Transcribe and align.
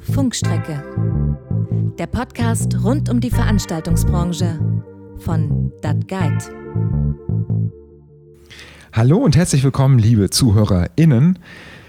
Funkstrecke. 0.00 0.82
Der 1.98 2.06
Podcast 2.06 2.84
rund 2.84 3.08
um 3.08 3.20
die 3.20 3.30
Veranstaltungsbranche 3.30 4.58
von 5.18 5.72
Dat 5.82 6.08
Guide. 6.08 6.38
Hallo 8.92 9.18
und 9.18 9.36
herzlich 9.36 9.64
willkommen, 9.64 9.98
liebe 9.98 10.30
ZuhörerInnen. 10.30 11.38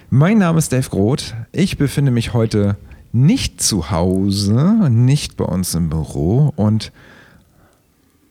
Mein 0.10 0.38
Name 0.38 0.60
ist 0.60 0.71
Dave 0.71 0.89
Groth. 0.89 1.36
Ich 1.52 1.78
befinde 1.78 2.12
mich 2.12 2.33
heute 2.33 2.78
nicht 3.12 3.62
zu 3.62 3.91
Hause, 3.91 4.90
nicht 4.90 5.37
bei 5.37 5.46
uns 5.46 5.76
im 5.76 5.90
Büro 5.90 6.53
und 6.56 6.92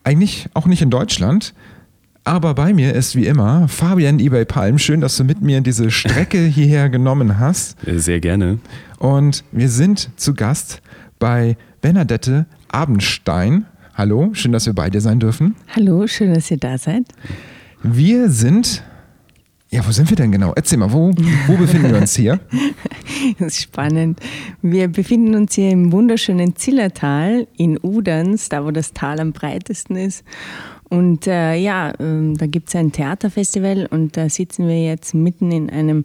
eigentlich 0.02 0.48
auch 0.54 0.66
nicht 0.66 0.82
in 0.82 0.91
Deutschland. 0.91 1.54
Aber 2.27 2.54
bei 2.54 2.72
mir 2.72 2.95
ist 2.95 3.16
wie 3.16 3.27
immer 3.27 3.68
Fabian 3.68 4.18
eBay 4.18 4.46
Palm. 4.46 4.79
Schön, 4.79 5.02
dass 5.02 5.18
du 5.18 5.24
mit 5.24 5.43
mir 5.43 5.61
diese 5.61 5.91
Strecke 5.91 6.38
hierher 6.46 6.88
genommen 6.88 7.38
hast. 7.38 7.77
Sehr 7.86 8.18
gerne. 8.18 8.61
Und 8.98 9.45
wir 9.52 9.69
sind 9.69 10.09
zu 10.16 10.33
Gast 10.33 10.80
bei 11.19 11.59
Bernadette 11.83 12.47
Abendstein. 12.69 13.66
Hallo, 13.92 14.30
schön, 14.33 14.52
dass 14.52 14.64
wir 14.64 14.73
bei 14.73 14.88
dir 14.88 15.02
sein 15.02 15.20
dürfen. 15.20 15.55
Hallo, 15.77 16.06
schön, 16.06 16.33
dass 16.33 16.50
ihr 16.50 16.56
da 16.56 16.78
seid. 16.78 17.05
Wir 17.83 18.30
sind. 18.30 18.83
Ja, 19.69 19.86
wo 19.86 19.91
sind 19.91 20.09
wir 20.09 20.16
denn 20.16 20.33
genau? 20.33 20.52
Erzähl 20.56 20.78
mal, 20.78 20.92
wo, 20.92 21.11
wo 21.47 21.56
befinden 21.59 21.91
wir 21.91 21.98
uns 21.98 22.16
hier? 22.16 22.41
Das 23.38 23.48
ist 23.48 23.62
spannend. 23.62 24.19
Wir 24.62 24.88
befinden 24.88 25.34
uns 25.34 25.55
hier 25.55 25.70
im 25.70 25.92
wunderschönen 25.92 26.56
Zillertal 26.56 27.47
in 27.59 27.78
Uderns, 27.83 28.48
da 28.48 28.64
wo 28.64 28.70
das 28.70 28.95
Tal 28.95 29.20
am 29.20 29.33
breitesten 29.33 29.97
ist. 29.97 30.25
Und 30.95 31.27
äh, 31.27 31.57
ja, 31.57 31.91
äh, 31.91 32.34
da 32.34 32.47
gibt 32.47 32.69
es 32.69 32.77
ein 32.77 32.93
Theaterfestival 32.93 33.87
und 33.91 34.16
da 34.16 34.29
sitzen 34.29 34.69
wir 34.69 34.80
jetzt 34.80 35.12
mitten 35.12 35.51
in 35.51 35.69
einem 35.69 36.05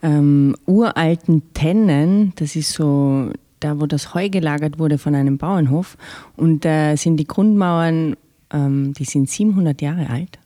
ähm, 0.00 0.54
uralten 0.64 1.42
Tennen. 1.54 2.32
Das 2.36 2.54
ist 2.54 2.72
so 2.72 3.32
da, 3.58 3.80
wo 3.80 3.86
das 3.86 4.14
Heu 4.14 4.28
gelagert 4.28 4.78
wurde 4.78 4.98
von 4.98 5.16
einem 5.16 5.38
Bauernhof. 5.38 5.96
Und 6.36 6.64
da 6.64 6.92
äh, 6.92 6.96
sind 6.96 7.16
die 7.16 7.26
Grundmauern, 7.26 8.14
ähm, 8.52 8.92
die 8.92 9.04
sind 9.04 9.28
700 9.28 9.82
Jahre 9.82 10.08
alt. 10.08 10.38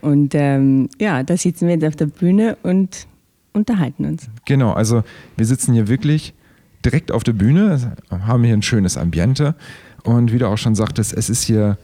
Und 0.00 0.34
ähm, 0.34 0.88
ja, 1.00 1.22
da 1.22 1.36
sitzen 1.36 1.68
wir 1.68 1.74
jetzt 1.74 1.86
auf 1.86 1.96
der 1.96 2.06
Bühne 2.06 2.58
und 2.64 3.06
unterhalten 3.52 4.04
uns. 4.04 4.28
Genau, 4.46 4.72
also 4.72 5.04
wir 5.36 5.46
sitzen 5.46 5.74
hier 5.74 5.86
wirklich 5.86 6.34
direkt 6.84 7.12
auf 7.12 7.22
der 7.22 7.34
Bühne, 7.34 7.94
haben 8.10 8.42
hier 8.42 8.54
ein 8.54 8.62
schönes 8.62 8.96
Ambiente. 8.96 9.54
Und 10.02 10.32
wie 10.32 10.38
du 10.38 10.48
auch 10.48 10.58
schon 10.58 10.74
sagtest, 10.74 11.12
es 11.12 11.30
ist 11.30 11.44
hier 11.44 11.78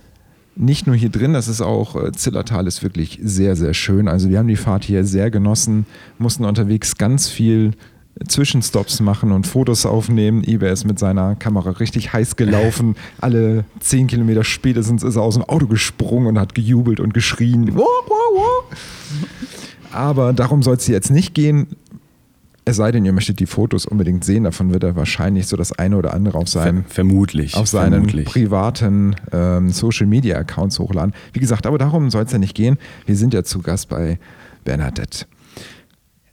nicht 0.55 0.87
nur 0.87 0.97
hier 0.97 1.09
drin, 1.09 1.33
das 1.33 1.49
ist 1.49 1.61
auch, 1.61 1.97
äh, 1.97 2.13
Zillertal 2.13 2.67
ist 2.67 2.83
wirklich 2.83 3.19
sehr, 3.23 3.57
sehr 3.57 3.75
schön. 3.75 4.09
Also 4.09 4.29
wir 4.29 4.39
haben 4.39 4.49
die 4.49 4.57
Fahrt 4.57 4.85
hier 4.85 5.05
sehr 5.05 5.31
genossen, 5.31 5.87
mussten 6.19 6.45
unterwegs 6.45 6.97
ganz 6.97 7.29
viel 7.29 7.73
Zwischenstops 8.29 9.01
machen 9.01 9.33
und 9.33 9.47
Fotos 9.47 9.87
aufnehmen. 9.87 10.45
Ibe 10.45 10.67
ist 10.67 10.85
mit 10.85 10.99
seiner 10.99 11.35
Kamera 11.35 11.71
richtig 11.71 12.13
heiß 12.13 12.37
gelaufen. 12.37 12.97
Alle 13.21 13.65
zehn 13.81 14.07
Kilometer 14.07 14.45
spätestens 14.45 15.03
ist 15.03 15.17
er 15.17 15.23
aus 15.23 15.35
dem 15.35 15.45
Auto 15.45 15.67
gesprungen 15.67 16.27
und 16.27 16.39
hat 16.39 16.55
gejubelt 16.55 17.01
und 17.01 17.15
geschrien. 17.15 17.75
Aber 19.93 20.33
darum 20.33 20.63
soll 20.63 20.77
es 20.77 20.87
jetzt 20.87 21.11
nicht 21.11 21.35
gehen. 21.35 21.69
Es 22.65 22.77
sei 22.77 22.93
denn, 22.93 23.05
ihr 23.05 23.13
möchtet 23.13 23.41
die 23.41 23.47
Fotos 23.47 23.87
unbedingt 23.87 24.25
sehen, 24.25 24.45
davon 24.45 24.73
wird 24.73 24.85
er 24.85 24.95
wahrscheinlich 24.95 25.49
so 25.49 25.57
das 25.57 25.73
eine 25.73 25.97
oder 25.97 26.15
andere 26.15 26.39
auf 26.39 26.49
seinem 26.49 26.85
vermutlich 26.85 27.57
auf 27.57 27.67
seinen 27.67 27.93
vermutlich. 27.93 28.25
privaten 28.27 29.17
ähm, 29.33 29.71
Social 29.71 30.07
Media 30.07 30.37
Accounts 30.39 30.79
hochladen. 30.79 31.13
Wie 31.33 31.41
gesagt, 31.41 31.67
aber 31.67 31.79
darum 31.79 32.09
soll 32.11 32.23
es 32.23 32.31
ja 32.31 32.39
nicht 32.39 32.55
gehen. 32.55 32.79
Wir 33.05 33.17
sind 33.17 33.35
ja 33.35 33.43
zu 33.43 33.61
Gast 33.61 33.89
bei 33.89 34.19
Bernadette. 34.65 35.27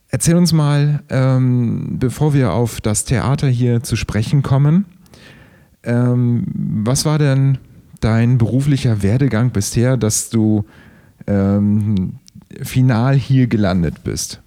Erzähl 0.10 0.36
uns 0.36 0.54
mal, 0.54 1.04
ähm, 1.10 1.98
bevor 2.00 2.34
wir 2.34 2.52
auf 2.54 2.80
das 2.82 3.06
Theater 3.06 3.48
hier 3.48 3.82
zu 3.82 3.96
sprechen 3.96 4.44
kommen, 4.44 4.86
ähm, 5.84 6.46
was 6.84 7.06
war 7.06 7.18
denn 7.18 7.58
dein 8.02 8.38
beruflicher 8.38 9.02
Werdegang 9.02 9.52
bisher, 9.52 9.98
dass 9.98 10.30
du 10.30 10.66
ähm, 11.28 12.14
final 12.62 13.16
hier 13.16 13.48
gelandet 13.48 14.04
bist? 14.04 14.42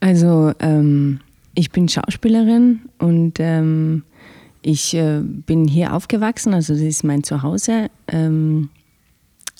Also 0.00 0.52
ähm, 0.60 1.20
ich 1.54 1.70
bin 1.70 1.88
Schauspielerin 1.88 2.80
und 2.98 3.34
ähm, 3.38 4.02
ich 4.62 4.94
äh, 4.94 5.20
bin 5.20 5.68
hier 5.68 5.94
aufgewachsen, 5.94 6.54
also 6.54 6.72
das 6.72 6.82
ist 6.82 7.04
mein 7.04 7.22
Zuhause. 7.22 7.90
Ähm, 8.08 8.70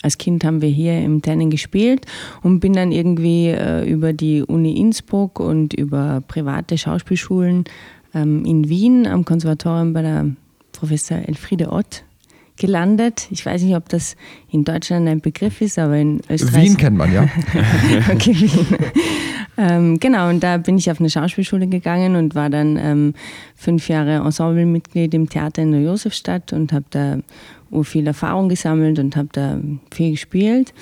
als 0.02 0.16
Kind 0.16 0.44
haben 0.44 0.62
wir 0.62 0.70
hier 0.70 0.98
im 1.02 1.20
Tennen 1.20 1.50
gespielt 1.50 2.06
und 2.42 2.60
bin 2.60 2.72
dann 2.72 2.90
irgendwie 2.90 3.48
äh, 3.48 3.84
über 3.84 4.14
die 4.14 4.42
Uni 4.42 4.78
Innsbruck 4.78 5.40
und 5.40 5.74
über 5.74 6.22
private 6.26 6.78
Schauspielschulen 6.78 7.64
ähm, 8.14 8.44
in 8.46 8.68
Wien 8.68 9.06
am 9.06 9.24
Konservatorium 9.26 9.92
bei 9.92 10.02
der 10.02 10.30
Professor 10.72 11.18
Elfriede 11.18 11.70
Ott 11.70 12.04
gelandet. 12.60 13.26
Ich 13.30 13.44
weiß 13.44 13.62
nicht, 13.62 13.74
ob 13.74 13.88
das 13.88 14.16
in 14.50 14.64
Deutschland 14.64 15.08
ein 15.08 15.20
Begriff 15.20 15.60
ist, 15.60 15.78
aber 15.78 15.96
in 15.96 16.20
Österreich. 16.28 16.64
Wien 16.64 16.76
kennt 16.76 16.96
man, 16.96 17.12
ja. 17.12 17.22
okay, 18.12 18.34
Wien. 18.38 18.66
ähm, 19.56 19.98
genau, 19.98 20.28
und 20.28 20.40
da 20.42 20.58
bin 20.58 20.76
ich 20.76 20.90
auf 20.90 21.00
eine 21.00 21.10
Schauspielschule 21.10 21.66
gegangen 21.66 22.16
und 22.16 22.34
war 22.34 22.50
dann 22.50 22.76
ähm, 22.76 23.14
fünf 23.56 23.88
Jahre 23.88 24.16
Ensemblemitglied 24.16 25.14
im 25.14 25.28
Theater 25.28 25.62
in 25.62 25.72
der 25.72 25.80
Josefstadt 25.80 26.52
und 26.52 26.72
habe 26.72 26.84
da 26.90 27.18
viel 27.82 28.06
Erfahrung 28.06 28.48
gesammelt 28.48 28.98
und 28.98 29.16
habe 29.16 29.28
da 29.32 29.58
viel 29.90 30.12
gespielt. 30.12 30.74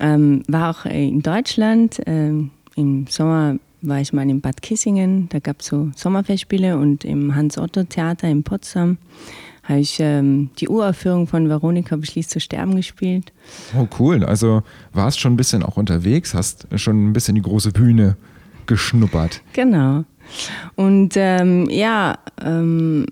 Ähm, 0.00 0.44
war 0.46 0.70
auch 0.70 0.84
in 0.86 1.22
Deutschland. 1.22 2.00
Ähm, 2.06 2.50
Im 2.76 3.06
Sommer 3.08 3.56
war 3.82 4.00
ich 4.00 4.12
mal 4.12 4.28
in 4.28 4.40
Bad 4.40 4.62
Kissingen. 4.62 5.28
Da 5.30 5.40
gab 5.40 5.60
es 5.60 5.66
so 5.66 5.90
Sommerfestspiele 5.96 6.78
und 6.78 7.04
im 7.04 7.34
Hans-Otto-Theater 7.34 8.28
in 8.28 8.44
Potsdam 8.44 8.98
habe 9.68 9.80
ich 9.80 10.00
ähm, 10.00 10.50
die 10.58 10.68
Uraufführung 10.68 11.26
von 11.26 11.48
Veronika 11.48 11.96
beschließt 11.96 12.30
zu 12.30 12.40
sterben 12.40 12.76
gespielt. 12.76 13.32
Oh, 13.76 13.86
cool. 13.98 14.24
Also 14.24 14.62
warst 14.92 15.20
schon 15.20 15.34
ein 15.34 15.36
bisschen 15.36 15.62
auch 15.62 15.76
unterwegs, 15.76 16.32
hast 16.34 16.66
schon 16.76 17.10
ein 17.10 17.12
bisschen 17.12 17.34
die 17.34 17.42
große 17.42 17.72
Bühne 17.72 18.16
geschnuppert. 18.66 19.42
Genau. 19.52 20.04
Und 20.74 21.14
ähm, 21.16 21.68
ja, 21.70 22.18
ähm, 22.42 23.06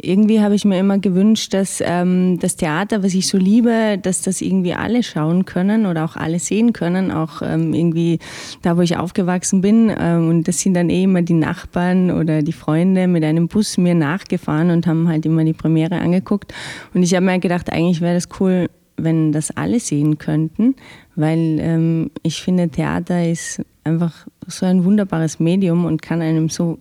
irgendwie 0.00 0.40
habe 0.40 0.54
ich 0.54 0.64
mir 0.64 0.78
immer 0.78 0.98
gewünscht, 0.98 1.54
dass 1.54 1.82
ähm, 1.84 2.38
das 2.40 2.56
Theater, 2.56 3.02
was 3.02 3.14
ich 3.14 3.26
so 3.26 3.38
liebe, 3.38 3.98
dass 4.00 4.22
das 4.22 4.40
irgendwie 4.40 4.74
alle 4.74 5.02
schauen 5.02 5.44
können 5.44 5.86
oder 5.86 6.04
auch 6.04 6.16
alle 6.16 6.38
sehen 6.38 6.72
können, 6.72 7.10
auch 7.10 7.42
ähm, 7.42 7.74
irgendwie 7.74 8.18
da, 8.62 8.76
wo 8.76 8.80
ich 8.80 8.96
aufgewachsen 8.96 9.60
bin. 9.60 9.92
Ähm, 9.98 10.28
und 10.28 10.48
das 10.48 10.60
sind 10.60 10.74
dann 10.74 10.90
eh 10.90 11.04
immer 11.04 11.22
die 11.22 11.34
Nachbarn 11.34 12.10
oder 12.10 12.42
die 12.42 12.52
Freunde 12.52 13.06
mit 13.06 13.24
einem 13.24 13.48
Bus 13.48 13.78
mir 13.78 13.94
nachgefahren 13.94 14.70
und 14.70 14.86
haben 14.86 15.08
halt 15.08 15.26
immer 15.26 15.44
die 15.44 15.52
Premiere 15.52 15.98
angeguckt. 15.98 16.52
Und 16.94 17.02
ich 17.02 17.14
habe 17.14 17.26
mir 17.26 17.38
gedacht, 17.38 17.72
eigentlich 17.72 18.00
wäre 18.00 18.14
das 18.14 18.28
cool, 18.40 18.68
wenn 18.96 19.32
das 19.32 19.50
alle 19.52 19.80
sehen 19.80 20.18
könnten, 20.18 20.74
weil 21.14 21.58
ähm, 21.60 22.10
ich 22.22 22.42
finde, 22.42 22.68
Theater 22.68 23.28
ist 23.28 23.62
einfach 23.84 24.26
so 24.46 24.66
ein 24.66 24.84
wunderbares 24.84 25.38
Medium 25.40 25.84
und 25.84 26.02
kann 26.02 26.20
einem 26.20 26.48
so 26.48 26.78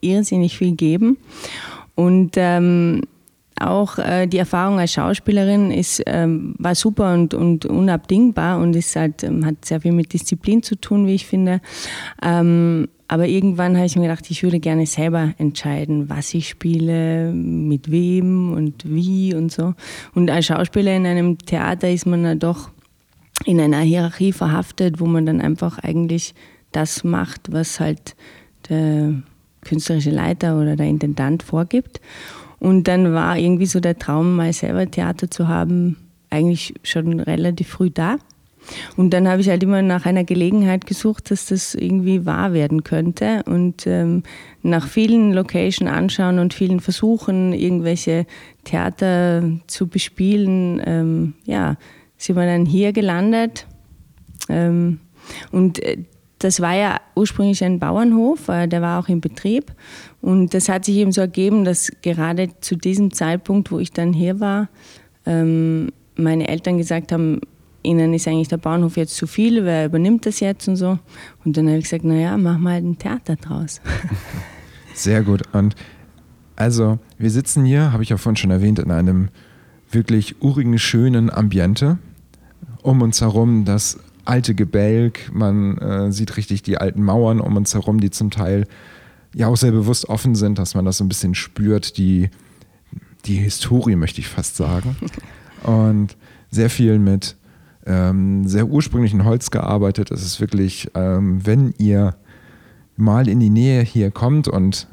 irrsinnig 0.00 0.56
viel 0.56 0.74
geben. 0.74 1.16
Und 1.94 2.32
ähm, 2.36 3.02
auch 3.60 3.98
äh, 3.98 4.26
die 4.26 4.38
Erfahrung 4.38 4.78
als 4.78 4.92
Schauspielerin 4.92 5.70
ist, 5.70 6.02
ähm, 6.06 6.54
war 6.58 6.74
super 6.74 7.14
und, 7.14 7.34
und 7.34 7.66
unabdingbar 7.66 8.58
und 8.58 8.74
ist 8.74 8.96
halt, 8.96 9.22
ähm, 9.22 9.46
hat 9.46 9.64
sehr 9.64 9.80
viel 9.80 9.92
mit 9.92 10.12
Disziplin 10.12 10.62
zu 10.62 10.76
tun, 10.76 11.06
wie 11.06 11.14
ich 11.14 11.26
finde. 11.26 11.60
Ähm, 12.22 12.88
aber 13.06 13.28
irgendwann 13.28 13.76
habe 13.76 13.86
ich 13.86 13.96
mir 13.96 14.08
gedacht, 14.08 14.30
ich 14.30 14.42
würde 14.42 14.60
gerne 14.60 14.86
selber 14.86 15.34
entscheiden, 15.38 16.08
was 16.08 16.34
ich 16.34 16.48
spiele, 16.48 17.32
mit 17.32 17.90
wem 17.90 18.52
und 18.52 18.84
wie 18.86 19.34
und 19.34 19.52
so. 19.52 19.74
Und 20.14 20.30
als 20.30 20.46
Schauspieler 20.46 20.96
in 20.96 21.06
einem 21.06 21.38
Theater 21.38 21.90
ist 21.90 22.06
man 22.06 22.24
ja 22.24 22.34
doch 22.34 22.70
in 23.44 23.60
einer 23.60 23.80
Hierarchie 23.80 24.32
verhaftet, 24.32 25.00
wo 25.00 25.06
man 25.06 25.26
dann 25.26 25.40
einfach 25.40 25.78
eigentlich 25.78 26.34
das 26.72 27.04
macht, 27.04 27.52
was 27.52 27.78
halt 27.78 28.16
der 28.68 29.22
künstlerische 29.64 30.10
Leiter 30.10 30.60
oder 30.60 30.76
der 30.76 30.86
Intendant 30.86 31.42
vorgibt. 31.42 32.00
Und 32.60 32.84
dann 32.88 33.12
war 33.12 33.36
irgendwie 33.36 33.66
so 33.66 33.80
der 33.80 33.98
Traum, 33.98 34.36
mal 34.36 34.52
selber 34.52 34.90
Theater 34.90 35.30
zu 35.30 35.48
haben, 35.48 35.96
eigentlich 36.30 36.74
schon 36.82 37.20
relativ 37.20 37.68
früh 37.68 37.90
da. 37.90 38.16
Und 38.96 39.10
dann 39.10 39.28
habe 39.28 39.40
ich 39.40 39.48
halt 39.48 39.62
immer 39.62 39.82
nach 39.82 40.06
einer 40.06 40.24
Gelegenheit 40.24 40.86
gesucht, 40.86 41.30
dass 41.30 41.46
das 41.46 41.74
irgendwie 41.74 42.24
wahr 42.24 42.52
werden 42.52 42.82
könnte. 42.84 43.42
Und 43.46 43.86
ähm, 43.86 44.22
nach 44.62 44.88
vielen 44.88 45.32
Location 45.32 45.88
anschauen 45.88 46.38
und 46.38 46.54
vielen 46.54 46.80
Versuchen, 46.80 47.52
irgendwelche 47.52 48.26
Theater 48.64 49.42
zu 49.66 49.86
bespielen, 49.86 50.80
ähm, 50.84 51.34
ja, 51.44 51.76
sind 52.16 52.36
wir 52.36 52.46
dann 52.46 52.64
hier 52.64 52.92
gelandet. 52.92 53.66
Ähm, 54.48 55.00
und 55.52 55.82
äh, 55.82 55.98
das 56.44 56.60
war 56.60 56.74
ja 56.74 57.00
ursprünglich 57.16 57.64
ein 57.64 57.78
Bauernhof, 57.78 58.48
äh, 58.48 58.66
der 58.66 58.82
war 58.82 59.00
auch 59.00 59.08
in 59.08 59.22
Betrieb. 59.22 59.72
Und 60.20 60.52
das 60.52 60.68
hat 60.68 60.84
sich 60.84 60.96
eben 60.96 61.10
so 61.10 61.22
ergeben, 61.22 61.64
dass 61.64 61.90
gerade 62.02 62.50
zu 62.60 62.76
diesem 62.76 63.12
Zeitpunkt, 63.14 63.70
wo 63.70 63.78
ich 63.78 63.92
dann 63.92 64.12
hier 64.12 64.40
war, 64.40 64.68
ähm, 65.24 65.90
meine 66.16 66.46
Eltern 66.48 66.76
gesagt 66.76 67.12
haben, 67.12 67.40
ihnen 67.82 68.12
ist 68.12 68.28
eigentlich 68.28 68.48
der 68.48 68.58
Bauernhof 68.58 68.98
jetzt 68.98 69.16
zu 69.16 69.26
viel, 69.26 69.64
wer 69.64 69.86
übernimmt 69.86 70.26
das 70.26 70.40
jetzt 70.40 70.68
und 70.68 70.76
so. 70.76 70.98
Und 71.46 71.56
dann 71.56 71.66
habe 71.66 71.78
ich 71.78 71.84
gesagt, 71.84 72.04
naja, 72.04 72.36
mach 72.36 72.58
mal 72.58 72.76
ein 72.76 72.98
Theater 72.98 73.36
draus. 73.36 73.80
Sehr 74.94 75.22
gut. 75.22 75.42
Und 75.54 75.74
also, 76.56 76.98
wir 77.16 77.30
sitzen 77.30 77.64
hier, 77.64 77.92
habe 77.92 78.02
ich 78.02 78.10
ja 78.10 78.18
vorhin 78.18 78.36
schon 78.36 78.50
erwähnt, 78.50 78.78
in 78.78 78.90
einem 78.90 79.28
wirklich 79.90 80.42
urigen, 80.42 80.78
schönen 80.78 81.30
Ambiente. 81.30 81.98
Um 82.82 83.00
uns 83.00 83.22
herum 83.22 83.64
das 83.64 83.98
alte 84.24 84.54
Gebälk, 84.54 85.30
man 85.32 85.78
äh, 85.78 86.12
sieht 86.12 86.36
richtig 86.36 86.62
die 86.62 86.78
alten 86.78 87.02
Mauern 87.02 87.40
um 87.40 87.56
uns 87.56 87.74
herum, 87.74 88.00
die 88.00 88.10
zum 88.10 88.30
Teil 88.30 88.66
ja 89.34 89.48
auch 89.48 89.56
sehr 89.56 89.72
bewusst 89.72 90.08
offen 90.08 90.34
sind, 90.34 90.58
dass 90.58 90.74
man 90.74 90.84
das 90.84 90.98
so 90.98 91.04
ein 91.04 91.08
bisschen 91.08 91.34
spürt, 91.34 91.98
die, 91.98 92.30
die 93.24 93.36
Historie, 93.36 93.96
möchte 93.96 94.20
ich 94.20 94.28
fast 94.28 94.56
sagen. 94.56 94.96
Und 95.62 96.16
sehr 96.50 96.70
viel 96.70 96.98
mit 96.98 97.36
ähm, 97.86 98.46
sehr 98.46 98.66
ursprünglichen 98.66 99.24
Holz 99.24 99.50
gearbeitet. 99.50 100.10
Es 100.10 100.22
ist 100.22 100.40
wirklich, 100.40 100.88
ähm, 100.94 101.44
wenn 101.44 101.74
ihr 101.78 102.16
mal 102.96 103.28
in 103.28 103.40
die 103.40 103.50
Nähe 103.50 103.82
hier 103.82 104.10
kommt 104.10 104.48
und 104.48 104.88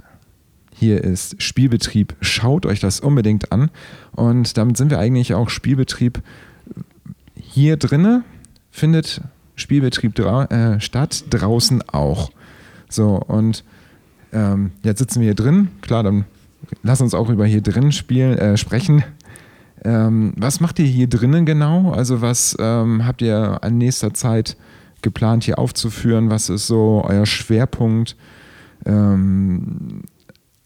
hier 0.73 1.03
ist 1.03 1.41
Spielbetrieb, 1.41 2.15
schaut 2.21 2.65
euch 2.65 2.79
das 2.79 2.99
unbedingt 2.99 3.51
an. 3.51 3.69
Und 4.13 4.57
damit 4.57 4.77
sind 4.77 4.89
wir 4.89 4.99
eigentlich 4.99 5.33
auch 5.35 5.49
Spielbetrieb 5.49 6.21
hier 7.35 7.77
drinne, 7.77 8.23
findet 8.71 9.21
Spielbetrieb 9.55 10.15
dra 10.15 10.45
äh, 10.45 10.81
statt, 10.81 11.25
draußen 11.29 11.83
auch. 11.89 12.31
So, 12.89 13.15
und 13.15 13.63
ähm, 14.33 14.71
jetzt 14.83 14.99
sitzen 14.99 15.19
wir 15.19 15.27
hier 15.27 15.35
drin. 15.35 15.69
Klar, 15.81 16.03
dann 16.03 16.25
lass 16.83 17.01
uns 17.01 17.13
auch 17.13 17.29
über 17.29 17.45
hier 17.45 17.61
drin 17.61 17.91
spielen, 17.91 18.37
äh, 18.37 18.57
sprechen. 18.57 19.03
Ähm, 19.83 20.33
was 20.37 20.59
macht 20.59 20.79
ihr 20.79 20.85
hier 20.85 21.07
drinnen 21.07 21.45
genau? 21.45 21.91
Also 21.91 22.21
was 22.21 22.55
ähm, 22.59 23.05
habt 23.05 23.21
ihr 23.21 23.59
in 23.63 23.77
nächster 23.77 24.13
Zeit 24.13 24.55
geplant 25.01 25.43
hier 25.43 25.57
aufzuführen? 25.59 26.29
Was 26.29 26.49
ist 26.49 26.67
so 26.67 27.03
euer 27.05 27.25
Schwerpunkt? 27.25 28.15
Ähm, 28.85 30.03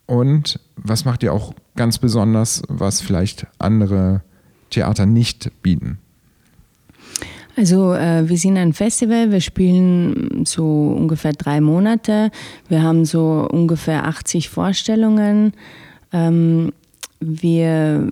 und 0.06 0.60
was 0.76 1.06
macht 1.06 1.24
ihr 1.24 1.34
auch 1.34 1.54
ganz 1.76 1.98
besonders, 1.98 2.62
was 2.68 3.02
vielleicht 3.02 3.48
andere 3.58 4.22
Theater 4.70 5.06
nicht 5.06 5.52
bieten? 5.62 6.00
Also 7.58 7.94
äh, 7.94 8.28
wir 8.28 8.38
sind 8.38 8.58
ein 8.58 8.74
Festival, 8.74 9.32
wir 9.32 9.40
spielen 9.40 10.46
so 10.46 10.94
ungefähr 10.98 11.32
drei 11.32 11.62
Monate. 11.62 12.32
Wir 12.68 12.84
haben 12.84 13.06
so 13.06 13.48
ungefähr 13.50 14.06
80 14.06 14.50
Vorstellungen. 14.50 15.54
Ähm, 16.12 16.74
wir, 17.20 18.12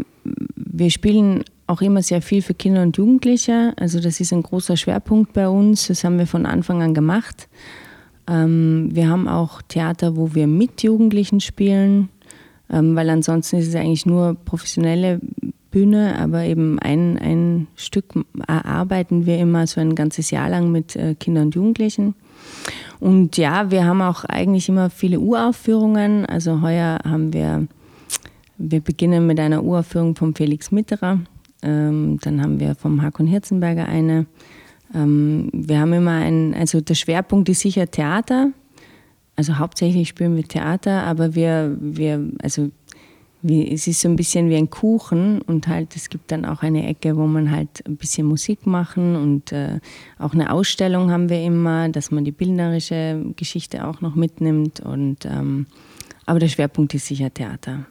wir 0.55 0.89
spielen 0.89 1.43
auch 1.67 1.81
immer 1.81 2.01
sehr 2.01 2.21
viel 2.21 2.41
für 2.41 2.53
Kinder 2.53 2.81
und 2.83 2.97
Jugendliche. 2.97 3.73
Also 3.77 3.99
das 3.99 4.19
ist 4.19 4.31
ein 4.31 4.43
großer 4.43 4.77
Schwerpunkt 4.77 5.33
bei 5.33 5.47
uns. 5.49 5.87
Das 5.87 6.03
haben 6.03 6.17
wir 6.17 6.27
von 6.27 6.45
Anfang 6.45 6.81
an 6.81 6.93
gemacht. 6.93 7.49
Ähm, 8.27 8.89
wir 8.93 9.09
haben 9.09 9.27
auch 9.27 9.61
Theater, 9.61 10.15
wo 10.15 10.33
wir 10.33 10.47
mit 10.47 10.83
Jugendlichen 10.83 11.41
spielen, 11.41 12.09
ähm, 12.71 12.95
weil 12.95 13.09
ansonsten 13.09 13.57
ist 13.57 13.67
es 13.67 13.75
eigentlich 13.75 14.05
nur 14.05 14.35
professionelle 14.45 15.19
Bühne, 15.73 16.19
aber 16.19 16.43
eben 16.43 16.77
ein, 16.77 17.17
ein 17.17 17.67
Stück 17.75 18.13
erarbeiten 18.47 19.25
wir 19.25 19.39
immer 19.39 19.65
so 19.65 19.81
ein 19.81 19.95
ganzes 19.95 20.29
Jahr 20.29 20.47
lang 20.47 20.71
mit 20.71 20.95
äh, 20.95 21.15
Kindern 21.15 21.45
und 21.45 21.55
Jugendlichen. 21.55 22.13
Und 22.99 23.37
ja, 23.37 23.71
wir 23.71 23.83
haben 23.85 24.01
auch 24.03 24.23
eigentlich 24.23 24.69
immer 24.69 24.91
viele 24.91 25.19
Uraufführungen. 25.19 26.27
Also 26.27 26.61
heuer 26.61 26.99
haben 27.03 27.33
wir, 27.33 27.67
wir 28.59 28.81
beginnen 28.81 29.25
mit 29.25 29.39
einer 29.39 29.63
Uraufführung 29.63 30.15
vom 30.15 30.35
Felix 30.35 30.71
Mitterer. 30.71 31.19
Ähm, 31.63 32.19
dann 32.21 32.41
haben 32.41 32.59
wir 32.59 32.75
vom 32.75 33.01
Hakon 33.01 33.25
Hirzenberger 33.25 33.87
eine. 33.87 34.27
Ähm, 34.93 35.49
wir 35.53 35.79
haben 35.79 35.93
immer 35.93 36.17
ein, 36.19 36.53
also 36.53 36.81
der 36.81 36.95
Schwerpunkt 36.95 37.49
ist 37.49 37.61
sicher 37.61 37.89
Theater. 37.89 38.51
Also 39.35 39.57
hauptsächlich 39.57 40.07
spielen 40.07 40.35
wir 40.35 40.47
Theater, 40.47 41.03
aber 41.03 41.33
wir, 41.33 41.75
wir 41.79 42.29
also 42.43 42.69
wie, 43.43 43.71
es 43.71 43.87
ist 43.87 43.99
so 43.99 44.07
ein 44.07 44.15
bisschen 44.15 44.49
wie 44.49 44.55
ein 44.55 44.69
Kuchen 44.69 45.41
und 45.41 45.67
halt 45.67 45.95
es 45.95 46.09
gibt 46.09 46.31
dann 46.31 46.45
auch 46.45 46.63
eine 46.63 46.87
Ecke, 46.87 47.17
wo 47.17 47.27
man 47.27 47.51
halt 47.51 47.85
ein 47.85 47.97
bisschen 47.97 48.25
Musik 48.25 48.65
machen 48.65 49.15
und 49.15 49.51
äh, 49.51 49.79
auch 50.17 50.33
eine 50.33 50.51
Ausstellung 50.51 51.11
haben 51.11 51.29
wir 51.29 51.43
immer, 51.43 51.89
dass 51.89 52.09
man 52.09 52.23
die 52.23 52.31
bildnerische 52.31 53.21
Geschichte 53.35 53.85
auch 53.85 54.01
noch 54.01 54.15
mitnimmt 54.15 54.79
und 54.79 55.25
ähm, 55.25 55.67
aber 56.25 56.39
der 56.39 56.47
Schwerpunkt 56.47 56.93
ist 56.93 57.07
sicher 57.07 57.33
Theater. 57.33 57.85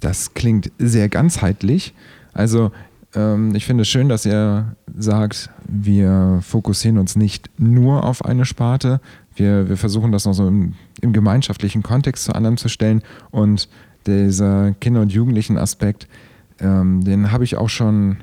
Das 0.00 0.34
klingt 0.34 0.70
sehr 0.78 1.08
ganzheitlich. 1.08 1.94
Also 2.34 2.70
ähm, 3.14 3.54
ich 3.54 3.64
finde 3.64 3.82
es 3.82 3.88
schön, 3.88 4.10
dass 4.10 4.26
ihr 4.26 4.76
sagt, 4.94 5.50
wir 5.66 6.40
fokussieren 6.42 6.98
uns 6.98 7.16
nicht 7.16 7.50
nur 7.58 8.04
auf 8.04 8.24
eine 8.24 8.44
Sparte. 8.44 9.00
Wir, 9.36 9.68
wir 9.68 9.76
versuchen 9.76 10.12
das 10.12 10.24
noch 10.24 10.32
so 10.32 10.48
im, 10.48 10.74
im 11.00 11.12
gemeinschaftlichen 11.12 11.82
Kontext 11.82 12.24
zu 12.24 12.34
anderen 12.34 12.56
zu 12.56 12.68
stellen. 12.68 13.02
Und 13.30 13.68
dieser 14.06 14.72
Kinder- 14.80 15.02
und 15.02 15.12
Jugendlichen-Aspekt, 15.12 16.08
ähm, 16.60 17.04
den 17.04 17.30
habe 17.32 17.44
ich 17.44 17.56
auch 17.56 17.68
schon 17.68 18.18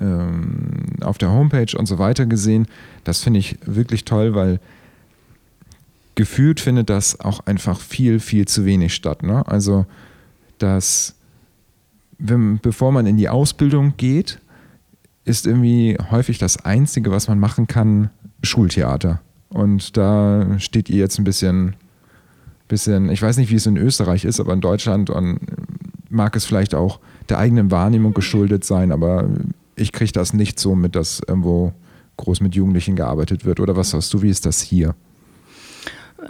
ähm, 0.00 0.96
auf 1.00 1.18
der 1.18 1.30
Homepage 1.30 1.76
und 1.76 1.86
so 1.86 1.98
weiter 1.98 2.26
gesehen. 2.26 2.66
Das 3.04 3.22
finde 3.22 3.38
ich 3.38 3.58
wirklich 3.64 4.04
toll, 4.04 4.34
weil 4.34 4.60
gefühlt 6.14 6.60
findet 6.60 6.90
das 6.90 7.20
auch 7.20 7.46
einfach 7.46 7.80
viel, 7.80 8.20
viel 8.20 8.46
zu 8.46 8.64
wenig 8.64 8.94
statt. 8.94 9.22
Ne? 9.22 9.46
Also, 9.46 9.86
dass 10.58 11.14
wenn, 12.18 12.58
bevor 12.58 12.92
man 12.92 13.06
in 13.06 13.16
die 13.16 13.28
Ausbildung 13.28 13.94
geht, 13.96 14.38
ist 15.24 15.46
irgendwie 15.46 15.96
häufig 16.10 16.38
das 16.38 16.64
Einzige, 16.64 17.10
was 17.10 17.28
man 17.28 17.38
machen 17.38 17.66
kann, 17.66 18.10
Schultheater. 18.42 19.20
Und 19.50 19.96
da 19.96 20.58
steht 20.58 20.88
ihr 20.88 20.98
jetzt 20.98 21.18
ein 21.18 21.24
bisschen, 21.24 21.76
bisschen, 22.68 23.10
ich 23.10 23.20
weiß 23.20 23.36
nicht, 23.36 23.50
wie 23.50 23.56
es 23.56 23.66
in 23.66 23.76
Österreich 23.76 24.24
ist, 24.24 24.40
aber 24.40 24.52
in 24.52 24.60
Deutschland 24.60 25.10
und 25.10 25.40
mag 26.08 26.34
es 26.36 26.44
vielleicht 26.44 26.74
auch 26.74 27.00
der 27.28 27.38
eigenen 27.38 27.70
Wahrnehmung 27.70 28.14
geschuldet 28.14 28.64
sein, 28.64 28.92
aber 28.92 29.28
ich 29.76 29.92
kriege 29.92 30.12
das 30.12 30.32
nicht 30.32 30.58
so 30.58 30.74
mit, 30.74 30.94
dass 30.94 31.20
irgendwo 31.26 31.72
groß 32.16 32.40
mit 32.40 32.54
Jugendlichen 32.54 32.96
gearbeitet 32.96 33.44
wird. 33.44 33.60
Oder 33.60 33.76
was 33.76 33.90
sagst 33.90 34.12
du, 34.12 34.22
wie 34.22 34.28
ist 34.28 34.46
das 34.46 34.60
hier? 34.60 34.94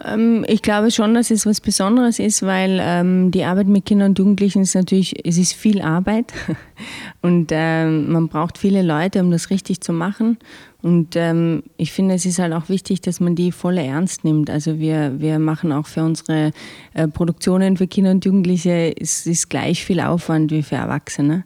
Ähm, 0.04 0.44
ich 0.46 0.62
glaube 0.62 0.90
schon, 0.90 1.14
dass 1.14 1.30
es 1.30 1.46
was 1.46 1.60
Besonderes 1.60 2.18
ist, 2.18 2.42
weil 2.42 2.78
ähm, 2.80 3.30
die 3.30 3.44
Arbeit 3.44 3.66
mit 3.66 3.86
Kindern 3.86 4.10
und 4.10 4.18
Jugendlichen 4.18 4.62
ist 4.62 4.74
natürlich, 4.74 5.26
es 5.26 5.38
ist 5.38 5.52
viel 5.52 5.82
Arbeit 5.82 6.32
und 7.22 7.50
ähm, 7.50 8.12
man 8.12 8.28
braucht 8.28 8.58
viele 8.58 8.82
Leute, 8.82 9.20
um 9.20 9.30
das 9.30 9.50
richtig 9.50 9.80
zu 9.80 9.92
machen. 9.92 10.38
Und 10.82 11.14
ähm, 11.14 11.62
ich 11.76 11.92
finde, 11.92 12.14
es 12.14 12.24
ist 12.24 12.38
halt 12.38 12.54
auch 12.54 12.70
wichtig, 12.70 13.02
dass 13.02 13.20
man 13.20 13.34
die 13.34 13.52
voll 13.52 13.76
ernst 13.76 14.24
nimmt. 14.24 14.48
Also 14.48 14.78
wir, 14.78 15.20
wir 15.20 15.38
machen 15.38 15.72
auch 15.72 15.86
für 15.86 16.02
unsere 16.02 16.52
äh, 16.94 17.06
Produktionen 17.06 17.76
für 17.76 17.86
Kinder 17.86 18.12
und 18.12 18.24
Jugendliche, 18.24 18.94
es 18.98 19.26
ist 19.26 19.50
gleich 19.50 19.84
viel 19.84 20.00
Aufwand 20.00 20.50
wie 20.52 20.62
für 20.62 20.76
Erwachsene. 20.76 21.44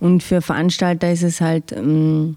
Und 0.00 0.22
für 0.22 0.42
Veranstalter 0.42 1.10
ist 1.10 1.22
es 1.22 1.40
halt 1.40 1.72
ähm, 1.72 2.36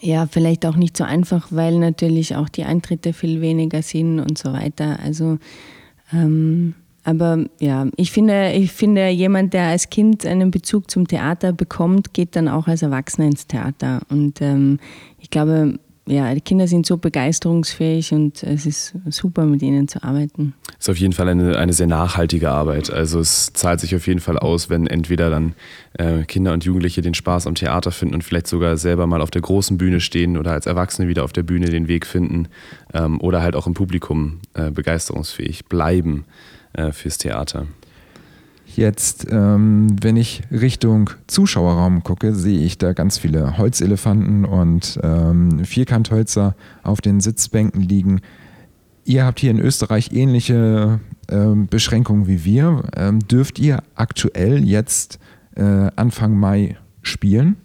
ja, 0.00 0.26
vielleicht 0.26 0.66
auch 0.66 0.76
nicht 0.76 0.96
so 0.96 1.04
einfach, 1.04 1.48
weil 1.50 1.78
natürlich 1.78 2.36
auch 2.36 2.48
die 2.48 2.64
Eintritte 2.64 3.12
viel 3.12 3.40
weniger 3.40 3.82
sind 3.82 4.20
und 4.20 4.38
so 4.38 4.52
weiter. 4.52 4.98
Also, 5.04 5.38
ähm, 6.12 6.74
aber 7.04 7.44
ja, 7.60 7.86
ich 7.96 8.10
finde, 8.10 8.52
ich 8.52 8.72
finde, 8.72 9.08
jemand, 9.08 9.54
der 9.54 9.68
als 9.68 9.90
Kind 9.90 10.26
einen 10.26 10.50
Bezug 10.50 10.90
zum 10.90 11.06
Theater 11.06 11.52
bekommt, 11.52 12.12
geht 12.12 12.36
dann 12.36 12.48
auch 12.48 12.66
als 12.66 12.82
Erwachsener 12.82 13.26
ins 13.26 13.46
Theater. 13.46 14.00
Und 14.10 14.40
ähm, 14.40 14.78
ich 15.18 15.30
glaube, 15.30 15.78
ja, 16.06 16.34
die 16.34 16.40
Kinder 16.40 16.66
sind 16.66 16.86
so 16.86 16.96
begeisterungsfähig 16.96 18.12
und 18.12 18.42
es 18.42 18.66
ist 18.66 18.94
super, 19.10 19.44
mit 19.44 19.62
ihnen 19.62 19.86
zu 19.86 20.02
arbeiten. 20.02 20.54
Es 20.78 20.86
ist 20.86 20.90
auf 20.90 20.96
jeden 20.96 21.12
Fall 21.12 21.28
eine, 21.28 21.56
eine 21.56 21.72
sehr 21.72 21.86
nachhaltige 21.86 22.50
Arbeit. 22.50 22.90
Also 22.90 23.20
es 23.20 23.52
zahlt 23.52 23.80
sich 23.80 23.94
auf 23.94 24.06
jeden 24.06 24.20
Fall 24.20 24.38
aus, 24.38 24.70
wenn 24.70 24.86
entweder 24.86 25.30
dann 25.30 25.54
äh, 25.94 26.24
Kinder 26.24 26.52
und 26.52 26.64
Jugendliche 26.64 27.02
den 27.02 27.14
Spaß 27.14 27.46
am 27.46 27.54
Theater 27.54 27.92
finden 27.92 28.14
und 28.14 28.24
vielleicht 28.24 28.46
sogar 28.46 28.76
selber 28.76 29.06
mal 29.06 29.20
auf 29.20 29.30
der 29.30 29.42
großen 29.42 29.78
Bühne 29.78 30.00
stehen 30.00 30.36
oder 30.36 30.52
als 30.52 30.66
Erwachsene 30.66 31.06
wieder 31.06 31.22
auf 31.22 31.32
der 31.32 31.42
Bühne 31.42 31.66
den 31.66 31.86
Weg 31.86 32.06
finden 32.06 32.48
ähm, 32.92 33.20
oder 33.20 33.42
halt 33.42 33.54
auch 33.54 33.66
im 33.66 33.74
Publikum 33.74 34.40
äh, 34.54 34.70
begeisterungsfähig 34.70 35.66
bleiben 35.66 36.24
äh, 36.72 36.92
fürs 36.92 37.18
Theater. 37.18 37.66
Jetzt, 38.76 39.26
ähm, 39.30 39.96
wenn 40.00 40.16
ich 40.16 40.42
Richtung 40.50 41.10
Zuschauerraum 41.26 42.02
gucke, 42.02 42.34
sehe 42.34 42.60
ich 42.60 42.78
da 42.78 42.92
ganz 42.92 43.18
viele 43.18 43.58
Holzelefanten 43.58 44.44
und 44.44 44.98
ähm, 45.02 45.64
Vierkanthölzer 45.64 46.54
auf 46.82 47.00
den 47.00 47.20
Sitzbänken 47.20 47.82
liegen. 47.82 48.20
Ihr 49.04 49.24
habt 49.24 49.40
hier 49.40 49.50
in 49.50 49.58
Österreich 49.58 50.12
ähnliche 50.12 51.00
ähm, 51.28 51.66
Beschränkungen 51.66 52.26
wie 52.26 52.44
wir. 52.44 52.84
Ähm, 52.96 53.20
dürft 53.20 53.58
ihr 53.58 53.82
aktuell 53.94 54.64
jetzt 54.64 55.18
äh, 55.56 55.90
Anfang 55.96 56.38
Mai 56.38 56.76
spielen? 57.02 57.56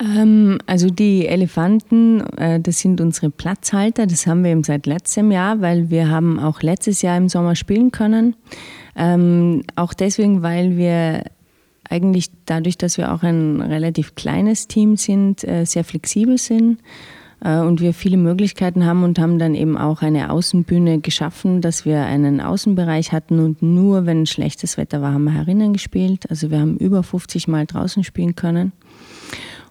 Ähm, 0.00 0.58
also 0.66 0.88
die 0.90 1.26
Elefanten, 1.26 2.20
äh, 2.36 2.60
das 2.60 2.78
sind 2.78 3.00
unsere 3.00 3.30
Platzhalter. 3.30 4.06
Das 4.06 4.26
haben 4.26 4.44
wir 4.44 4.50
eben 4.50 4.64
seit 4.64 4.86
letztem 4.86 5.30
Jahr, 5.30 5.60
weil 5.60 5.90
wir 5.90 6.08
haben 6.08 6.38
auch 6.38 6.62
letztes 6.62 7.02
Jahr 7.02 7.16
im 7.16 7.28
Sommer 7.28 7.56
spielen 7.56 7.90
können. 7.90 8.36
Ähm, 8.96 9.62
auch 9.76 9.94
deswegen, 9.94 10.42
weil 10.42 10.76
wir 10.76 11.24
eigentlich 11.88 12.30
dadurch, 12.46 12.78
dass 12.78 12.96
wir 12.98 13.12
auch 13.12 13.22
ein 13.22 13.60
relativ 13.60 14.14
kleines 14.14 14.68
Team 14.68 14.96
sind, 14.96 15.44
äh, 15.44 15.64
sehr 15.64 15.84
flexibel 15.84 16.38
sind. 16.38 16.78
äh, 17.44 17.58
und 17.58 17.80
wir 17.80 17.92
viele 17.92 18.16
Möglichkeiten 18.16 18.86
haben 18.86 19.04
und 19.04 19.18
haben 19.18 19.38
dann 19.38 19.54
eben 19.54 19.76
auch 19.76 20.02
eine 20.02 20.30
Außenbühne 20.30 21.00
geschaffen, 21.00 21.60
dass 21.60 21.84
wir 21.84 22.04
einen 22.04 22.40
Außenbereich 22.40 23.12
hatten 23.12 23.38
und 23.38 23.62
nur 23.62 24.06
wenn 24.06 24.26
schlechtes 24.26 24.78
Wetter 24.78 25.02
war, 25.02 25.12
haben 25.12 25.24
wir 25.24 25.34
herinnen 25.34 25.72
gespielt. 25.74 26.30
Also 26.30 26.50
wir 26.50 26.58
haben 26.60 26.76
über 26.78 27.02
50 27.02 27.46
Mal 27.48 27.66
draußen 27.66 28.02
spielen 28.02 28.34
können. 28.34 28.72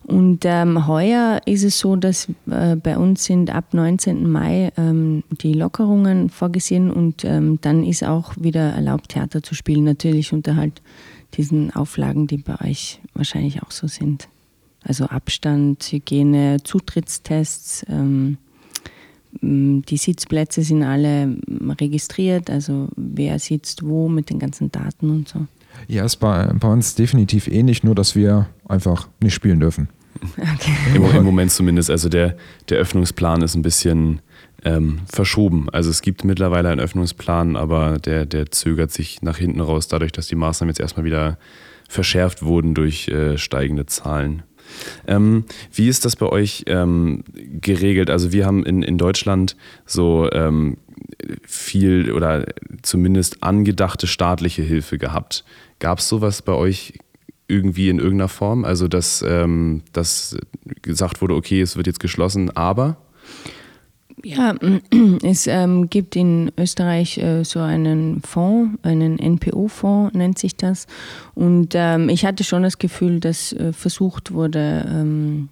Und 0.06 0.44
ähm, 0.44 0.88
heuer 0.88 1.40
ist 1.46 1.64
es 1.64 1.80
so, 1.80 1.96
dass 1.96 2.28
äh, 2.50 2.76
bei 2.76 2.98
uns 2.98 3.24
sind 3.24 3.54
ab 3.54 3.74
19. 3.74 4.30
Mai 4.30 4.72
ähm, 4.78 5.24
die 5.42 5.54
Lockerungen 5.54 6.30
vorgesehen 6.30 6.92
und 6.92 7.24
ähm, 7.24 7.60
dann 7.62 7.84
ist 7.84 8.04
auch 8.04 8.34
wieder 8.38 8.72
erlaubt, 8.72 9.10
Theater 9.10 9.42
zu 9.42 9.56
spielen. 9.56 9.86
Natürlich 9.86 10.34
unter 10.34 10.58
halt 10.58 10.82
diesen 11.36 11.74
Auflagen, 11.74 12.28
die 12.28 12.38
bei 12.38 12.60
euch 12.62 13.00
wahrscheinlich 13.14 13.64
auch 13.64 13.72
so 13.72 13.88
sind. 13.88 14.28
Also 14.84 15.06
Abstand, 15.06 15.84
Hygiene, 15.84 16.58
Zutrittstests. 16.64 17.86
Ähm, 17.90 18.38
die 19.42 19.98
Sitzplätze 19.98 20.62
sind 20.62 20.84
alle 20.84 21.38
registriert, 21.82 22.52
also 22.52 22.90
wer 22.96 23.40
sitzt 23.40 23.84
wo 23.84 24.08
mit 24.08 24.30
den 24.30 24.38
ganzen 24.38 24.72
Daten 24.72 25.10
und 25.10 25.28
so. 25.28 25.48
Ja, 25.88 26.06
ist 26.06 26.18
bei, 26.18 26.52
bei 26.54 26.68
uns 26.68 26.96
definitiv 26.96 27.48
ähnlich, 27.48 27.84
nur 27.84 27.96
dass 27.96 28.16
wir 28.16 28.48
einfach 28.68 29.08
nicht 29.22 29.34
spielen 29.34 29.60
dürfen. 29.60 29.90
Okay. 30.38 30.72
Im, 30.96 31.04
Im, 31.04 31.24
Moment 31.24 31.52
zumindest. 31.52 31.90
Also 31.90 32.10
der, 32.10 32.36
der 32.70 32.78
Öffnungsplan 32.78 33.42
ist 33.42 33.56
ein 33.56 33.62
bisschen 33.62 34.22
ähm, 34.64 35.00
verschoben. 35.12 35.70
Also 35.72 35.90
es 35.90 36.02
gibt 36.02 36.24
mittlerweile 36.24 36.70
einen 36.70 36.80
Öffnungsplan, 36.80 37.56
aber 37.56 37.98
der, 37.98 38.26
der 38.26 38.52
zögert 38.52 38.92
sich 38.92 39.22
nach 39.22 39.38
hinten 39.38 39.60
raus, 39.60 39.88
dadurch, 39.88 40.12
dass 40.12 40.28
die 40.28 40.36
Maßnahmen 40.36 40.70
jetzt 40.70 40.80
erstmal 40.80 41.06
wieder 41.06 41.38
verschärft 41.90 42.44
wurden 42.44 42.74
durch 42.74 43.08
äh, 43.10 43.38
steigende 43.38 43.86
Zahlen. 43.86 44.44
Ähm, 45.08 45.46
wie 45.74 45.88
ist 45.88 46.06
das 46.06 46.16
bei 46.16 46.28
euch 46.28 46.64
ähm, 46.68 47.24
geregelt? 47.34 48.10
Also 48.10 48.32
wir 48.32 48.46
haben 48.46 48.66
in, 48.66 48.84
in 48.84 48.98
Deutschland 48.98 49.56
so 49.86 50.30
ähm, 50.32 50.78
viel 51.44 52.12
oder 52.12 52.46
zumindest 52.82 53.44
angedachte 53.44 54.08
staatliche 54.08 54.62
Hilfe 54.62 54.98
gehabt. 54.98 55.44
Gab 55.80 56.00
es 56.00 56.10
sowas 56.10 56.42
bei 56.42 56.54
euch 56.54 56.94
irgendwie 57.48 57.90
in 57.90 58.00
irgendeiner 58.00 58.30
Form? 58.30 58.66
Also 58.66 58.88
dass, 58.88 59.24
ähm, 59.28 59.84
dass 59.92 60.38
gesagt 60.82 61.22
wurde, 61.22 61.36
okay, 61.36 61.62
es 61.62 61.76
wird 61.76 61.88
jetzt 61.88 62.00
geschlossen, 62.00 62.56
aber? 62.56 62.98
Ja, 64.24 64.56
es 65.24 65.48
ähm, 65.48 65.90
gibt 65.90 66.16
in 66.16 66.52
Österreich 66.58 67.18
äh, 67.18 67.44
so 67.44 67.60
einen 67.60 68.22
Fonds, 68.22 68.78
einen 68.84 69.18
NPO-Fonds 69.18 70.16
nennt 70.16 70.38
sich 70.38 70.56
das. 70.56 70.88
Und 71.34 71.74
ähm, 71.74 72.10
ich 72.10 72.26
hatte 72.26 72.44
schon 72.44 72.64
das 72.64 72.78
Gefühl, 72.78 73.20
dass 73.20 73.54
äh, 73.54 73.74
versucht 73.74 74.34
wurde, 74.34 74.86
ähm, 74.88 75.50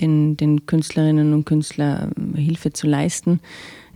den, 0.00 0.36
den 0.36 0.66
Künstlerinnen 0.66 1.32
und 1.32 1.44
Künstlern 1.46 2.34
äh, 2.34 2.40
Hilfe 2.40 2.72
zu 2.72 2.86
leisten. 2.86 3.40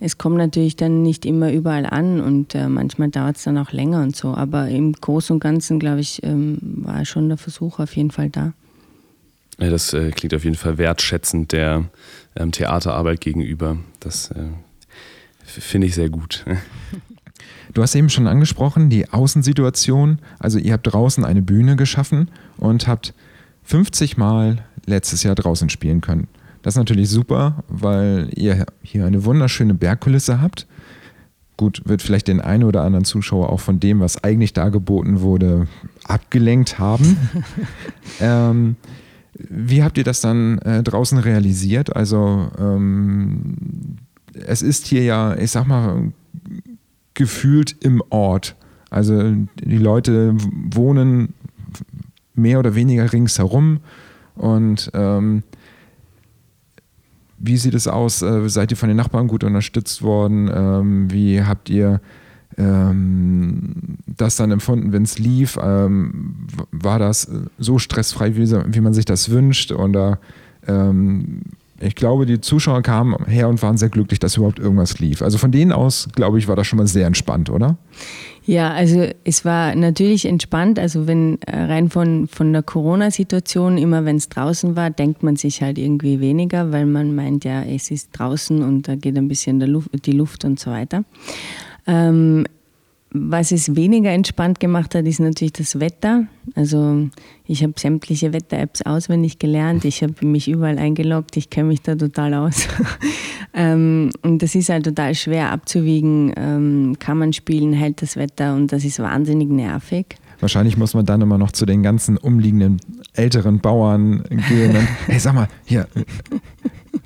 Es 0.01 0.19
kommt 0.19 0.37
natürlich 0.37 0.77
dann 0.77 1.03
nicht 1.03 1.27
immer 1.27 1.53
überall 1.53 1.87
an 1.87 2.21
und 2.21 2.55
äh, 2.55 2.69
manchmal 2.69 3.09
dauert 3.11 3.37
es 3.37 3.45
dann 3.45 3.59
auch 3.59 3.73
länger 3.73 4.03
und 4.03 4.15
so. 4.15 4.29
Aber 4.29 4.69
im 4.69 4.93
Großen 4.93 5.35
und 5.35 5.41
Ganzen, 5.41 5.79
glaube 5.79 6.01
ich, 6.01 6.23
ähm, 6.23 6.59
war 6.63 7.05
schon 7.05 7.29
der 7.29 7.39
Versuch 7.39 7.81
auf 7.81 7.97
jeden 7.97 8.11
Fall 8.11 8.31
da. 8.31 8.53
Ja, 9.61 9.71
das 9.71 9.93
äh, 9.93 10.11
klingt 10.11 10.35
auf 10.35 10.45
jeden 10.45 10.57
Fall 10.57 10.79
wertschätzend 10.79 11.53
der 11.53 11.85
ähm, 12.37 12.53
Theaterarbeit 12.53 13.21
gegenüber. 13.21 13.77
Das 14.01 14.31
äh, 14.31 14.45
finde 15.45 15.87
ich 15.87 15.95
sehr 15.95 16.11
gut. 16.11 16.45
Du 17.75 17.83
hast 17.83 17.95
eben 17.95 18.09
schon 18.09 18.27
angesprochen, 18.27 18.89
die 18.89 19.11
Außensituation. 19.13 20.21
Also 20.39 20.59
ihr 20.59 20.73
habt 20.73 20.91
draußen 20.91 21.25
eine 21.25 21.43
Bühne 21.43 21.77
geschaffen 21.77 22.31
und 22.57 22.89
habt 22.89 23.13
50 23.65 24.17
Mal 24.17 24.65
letztes 24.87 25.23
Jahr 25.23 25.35
draußen 25.35 25.69
spielen 25.69 26.01
können. 26.01 26.29
Das 26.63 26.75
ist 26.75 26.79
natürlich 26.79 27.09
super, 27.09 27.63
weil 27.69 28.31
ihr 28.35 28.67
hier 28.83 29.05
eine 29.05 29.25
wunderschöne 29.25 29.75
Bergkulisse 29.75 30.41
habt. 30.41 30.67
Gut, 31.57 31.83
wird 31.85 32.03
vielleicht 32.03 32.29
den 32.29 32.41
einen 32.41 32.65
oder 32.65 32.83
anderen 32.83 33.05
Zuschauer 33.05 33.51
auch 33.51 33.61
von 33.61 33.81
dem, 33.81 34.01
was 34.01 34.23
eigentlich 34.23 34.55
dargeboten 34.55 35.21
wurde, 35.21 35.67
abgelenkt 36.05 36.79
haben. 36.79 37.17
ähm, 38.21 38.77
wie 39.39 39.83
habt 39.83 39.99
ihr 39.99 40.05
das 40.05 40.21
dann 40.21 40.59
äh, 40.59 40.83
draußen 40.83 41.19
realisiert? 41.19 41.95
Also 41.95 42.51
ähm, 42.59 43.97
es 44.35 44.63
ist 44.63 44.87
hier 44.87 45.05
ja, 45.05 45.37
ich 45.37 45.51
sag 45.51 45.67
mal, 45.67 46.13
gefühlt 47.15 47.77
im 47.81 48.03
Ort. 48.11 48.57
Also 48.91 49.35
die 49.63 49.79
Leute 49.79 50.35
wohnen 50.37 51.35
mehr 52.35 52.59
oder 52.59 52.75
weniger 52.75 53.13
ringsherum 53.13 53.81
und 54.37 54.91
ähm, 54.95 55.43
wie 57.39 57.57
sieht 57.57 57.75
es 57.75 57.87
aus? 57.87 58.23
Äh, 58.23 58.49
seid 58.49 58.71
ihr 58.71 58.77
von 58.77 58.89
den 58.89 58.97
Nachbarn 58.97 59.29
gut 59.29 59.45
unterstützt 59.45 60.03
worden? 60.03 60.51
Ähm, 60.53 61.11
wie 61.11 61.43
habt 61.43 61.71
ihr 61.71 62.01
ähm, 62.59 63.73
das 64.07 64.37
dann 64.37 64.51
empfunden, 64.51 64.93
wenn 64.93 65.05
es 65.05 65.19
lief? 65.19 65.59
Ähm, 65.63 66.47
war 66.71 66.99
das 66.99 67.31
so 67.59 67.79
stressfrei, 67.79 68.37
wie, 68.37 68.51
wie, 68.51 68.81
man 68.81 68.93
sich 68.93 69.05
das 69.05 69.31
wünscht? 69.31 69.73
Oder 69.73 70.19
ähm, 70.67 71.43
ich 71.81 71.95
glaube, 71.95 72.27
die 72.27 72.41
Zuschauer 72.41 72.83
kamen 72.83 73.17
her 73.27 73.49
und 73.49 73.63
waren 73.63 73.77
sehr 73.77 73.89
glücklich, 73.89 74.19
dass 74.19 74.37
überhaupt 74.37 74.59
irgendwas 74.59 74.99
lief. 74.99 75.23
Also 75.23 75.39
von 75.39 75.53
denen 75.53 75.71
aus, 75.71 76.09
glaube 76.15 76.39
ich, 76.39 76.49
war 76.49 76.57
das 76.57 76.67
schon 76.67 76.79
mal 76.79 76.89
sehr 76.89 77.07
entspannt, 77.07 77.51
oder? 77.51 77.77
Ja, 78.45 78.73
also 78.73 79.07
es 79.25 79.45
war 79.45 79.75
natürlich 79.75 80.25
entspannt. 80.25 80.79
Also 80.79 81.07
wenn 81.07 81.41
äh, 81.43 81.55
rein 81.55 81.91
von, 81.91 82.27
von 82.27 82.53
der 82.53 82.63
Corona-Situation, 82.63 83.79
immer 83.79 84.05
wenn 84.05 84.17
es 84.17 84.31
draußen 84.31 84.75
war, 84.75 84.91
denkt 84.91 85.23
man 85.23 85.37
sich 85.37 85.63
halt 85.63 85.79
irgendwie 85.79 86.19
weniger, 86.19 86.73
weil 86.73 86.87
man 86.87 87.15
meint 87.15 87.45
ja, 87.45 87.63
es 87.63 87.91
ist 87.91 88.09
draußen 88.13 88.63
und 88.63 88.89
da 88.89 88.97
geht 88.97 89.17
ein 89.17 89.29
bisschen 89.29 89.61
Luft, 89.61 89.91
die 90.07 90.13
Luft 90.13 90.45
und 90.45 90.59
so 90.59 90.71
weiter. 90.71 91.05
Ähm, 91.89 92.45
was 93.11 93.53
es 93.53 93.75
weniger 93.75 94.11
entspannt 94.11 94.61
gemacht 94.61 94.95
hat, 94.95 95.07
ist 95.07 95.19
natürlich 95.19 95.55
das 95.55 95.81
Wetter. 95.81 96.27
Also 96.55 97.09
ich 97.47 97.63
habe 97.63 97.73
sämtliche 97.77 98.35
Wetter-Apps 98.35 98.83
auswendig 98.83 99.39
gelernt, 99.39 99.87
ich 99.87 100.03
habe 100.03 100.27
mich 100.27 100.49
überall 100.49 100.79
eingeloggt, 100.79 101.37
ich 101.39 101.49
kenne 101.49 101.69
mich 101.69 101.81
da 101.81 101.97
total 101.97 102.35
aus. 102.35 102.69
ähm, 103.55 104.11
und 104.23 104.43
das 104.43 104.55
ist 104.55 104.69
halt 104.69 104.85
total 104.85 105.15
schwer 105.15 105.51
abzuwiegen, 105.53 106.35
ähm, 106.37 106.97
kann 106.99 107.17
man 107.17 107.33
spielen, 107.33 107.73
hält 107.73 108.03
das 108.03 108.17
Wetter 108.17 108.55
und 108.55 108.73
das 108.73 108.85
ist 108.85 108.99
wahnsinnig 108.99 109.49
nervig. 109.49 110.17
Wahrscheinlich 110.41 110.77
muss 110.77 110.95
man 110.95 111.07
dann 111.07 111.23
immer 111.23 111.39
noch 111.39 111.51
zu 111.51 111.65
den 111.65 111.83
ganzen 111.83 112.19
umliegenden 112.19 112.79
älteren 113.15 113.59
Bauern 113.59 114.23
gehen 114.49 114.77
und, 114.77 114.89
hey, 115.07 115.19
sag 115.19 115.35
mal, 115.35 115.49
hier, 115.65 115.89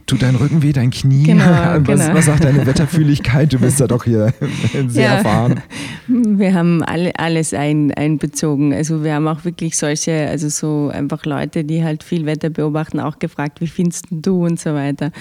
tut 0.07 0.23
dein 0.23 0.35
Rücken 0.35 0.63
weh, 0.63 0.73
dein 0.73 0.91
Knie? 0.91 1.25
Genau, 1.25 1.45
was, 1.45 1.83
genau. 1.85 2.15
was 2.15 2.27
sagt 2.27 2.45
deine 2.45 2.67
Wetterfühligkeit? 2.67 3.53
Du 3.53 3.59
bist 3.59 3.81
ja 3.81 3.87
doch 3.87 4.05
hier 4.05 4.33
sehr 4.89 5.05
ja, 5.05 5.15
erfahren. 5.17 5.63
Wir 6.07 6.55
haben 6.55 6.83
alle, 6.83 7.13
alles 7.19 7.55
ein, 7.55 7.93
einbezogen. 7.93 8.75
Also 8.75 9.05
wir 9.05 9.15
haben 9.15 9.29
auch 9.29 9.45
wirklich 9.45 9.77
solche, 9.77 10.29
also 10.29 10.49
so 10.49 10.91
einfach 10.93 11.25
Leute, 11.25 11.65
die 11.65 11.83
halt 11.83 12.03
viel 12.03 12.27
Wetter 12.27 12.51
beobachten, 12.51 13.01
auch 13.01 13.19
gefragt, 13.19 13.61
wie 13.61 13.67
findest 13.67 14.07
du 14.11 14.45
und 14.45 14.61
so 14.61 14.75
weiter. 14.75 15.13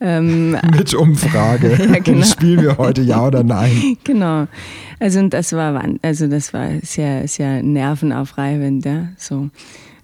Ähm, 0.00 0.52
Mit 0.76 0.94
Umfrage. 0.94 1.76
ja, 1.78 1.98
genau. 2.00 2.24
Spielen 2.24 2.62
wir 2.62 2.78
heute 2.78 3.02
ja 3.02 3.26
oder 3.26 3.42
nein? 3.42 3.96
Genau. 4.04 4.46
Also 5.00 5.18
und 5.20 5.34
das 5.34 5.52
war, 5.52 5.82
also 6.02 6.26
das 6.26 6.52
war 6.52 6.68
sehr, 6.82 7.28
sehr 7.28 7.62
nervenaufreibend, 7.62 8.84
ja. 8.84 9.08
So. 9.16 9.50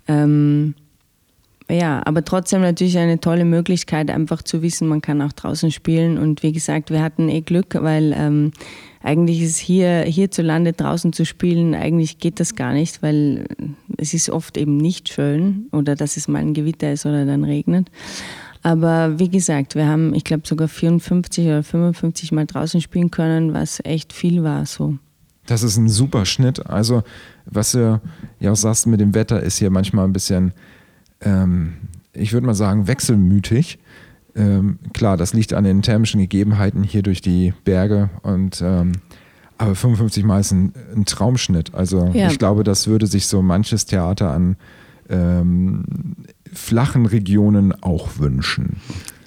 Ähm, 0.08 0.74
ja, 1.70 2.02
aber 2.04 2.24
trotzdem 2.24 2.60
natürlich 2.60 2.98
eine 2.98 3.20
tolle 3.20 3.44
Möglichkeit, 3.44 4.10
einfach 4.10 4.42
zu 4.42 4.62
wissen, 4.62 4.88
man 4.88 5.00
kann 5.00 5.22
auch 5.22 5.32
draußen 5.32 5.70
spielen. 5.70 6.18
Und 6.18 6.42
wie 6.42 6.52
gesagt, 6.52 6.90
wir 6.90 7.02
hatten 7.02 7.28
eh 7.28 7.40
Glück, 7.40 7.76
weil 7.80 8.14
ähm, 8.16 8.52
eigentlich 9.02 9.40
ist 9.40 9.58
hier 9.58 10.02
hierzulande 10.02 10.72
draußen 10.72 11.12
zu 11.12 11.24
spielen, 11.24 11.74
eigentlich 11.74 12.18
geht 12.18 12.40
das 12.40 12.54
gar 12.54 12.72
nicht, 12.72 13.02
weil 13.02 13.46
es 13.96 14.14
ist 14.14 14.30
oft 14.30 14.56
eben 14.56 14.76
nicht 14.76 15.08
schön 15.08 15.66
oder 15.72 15.96
dass 15.96 16.16
es 16.16 16.28
mal 16.28 16.40
ein 16.40 16.54
Gewitter 16.54 16.92
ist 16.92 17.06
oder 17.06 17.24
dann 17.24 17.44
regnet. 17.44 17.88
Aber 18.62 19.18
wie 19.18 19.30
gesagt, 19.30 19.74
wir 19.74 19.86
haben, 19.86 20.14
ich 20.14 20.24
glaube, 20.24 20.46
sogar 20.46 20.68
54 20.68 21.46
oder 21.46 21.62
55 21.62 22.32
Mal 22.32 22.46
draußen 22.46 22.80
spielen 22.80 23.10
können, 23.10 23.54
was 23.54 23.80
echt 23.84 24.12
viel 24.12 24.42
war 24.42 24.66
so. 24.66 24.98
Das 25.46 25.62
ist 25.62 25.78
ein 25.78 25.88
super 25.88 26.26
Schnitt. 26.26 26.66
Also, 26.66 27.02
was 27.46 27.72
du 27.72 28.00
ja 28.38 28.52
auch 28.52 28.56
sagst 28.56 28.86
mit 28.86 29.00
dem 29.00 29.14
Wetter, 29.14 29.42
ist 29.42 29.58
hier 29.58 29.70
manchmal 29.70 30.04
ein 30.04 30.12
bisschen, 30.12 30.52
ähm, 31.20 31.74
ich 32.12 32.32
würde 32.32 32.46
mal 32.46 32.54
sagen, 32.54 32.86
wechselmütig. 32.86 33.78
Ähm, 34.36 34.78
klar, 34.92 35.16
das 35.16 35.34
liegt 35.34 35.52
an 35.52 35.64
den 35.64 35.82
thermischen 35.82 36.20
Gegebenheiten 36.20 36.82
hier 36.82 37.02
durch 37.02 37.20
die 37.20 37.52
Berge 37.64 38.10
und 38.22 38.62
ähm, 38.62 38.92
aber 39.58 39.74
55 39.74 40.24
Mal 40.24 40.40
ist 40.40 40.52
ein, 40.52 40.72
ein 40.94 41.04
Traumschnitt. 41.04 41.74
Also 41.74 42.10
ja. 42.14 42.28
ich 42.28 42.38
glaube, 42.38 42.64
das 42.64 42.86
würde 42.86 43.06
sich 43.06 43.26
so 43.26 43.42
manches 43.42 43.84
Theater 43.84 44.32
an 44.32 44.56
ähm, 45.10 45.84
flachen 46.50 47.04
Regionen 47.04 47.74
auch 47.82 48.18
wünschen. 48.18 48.76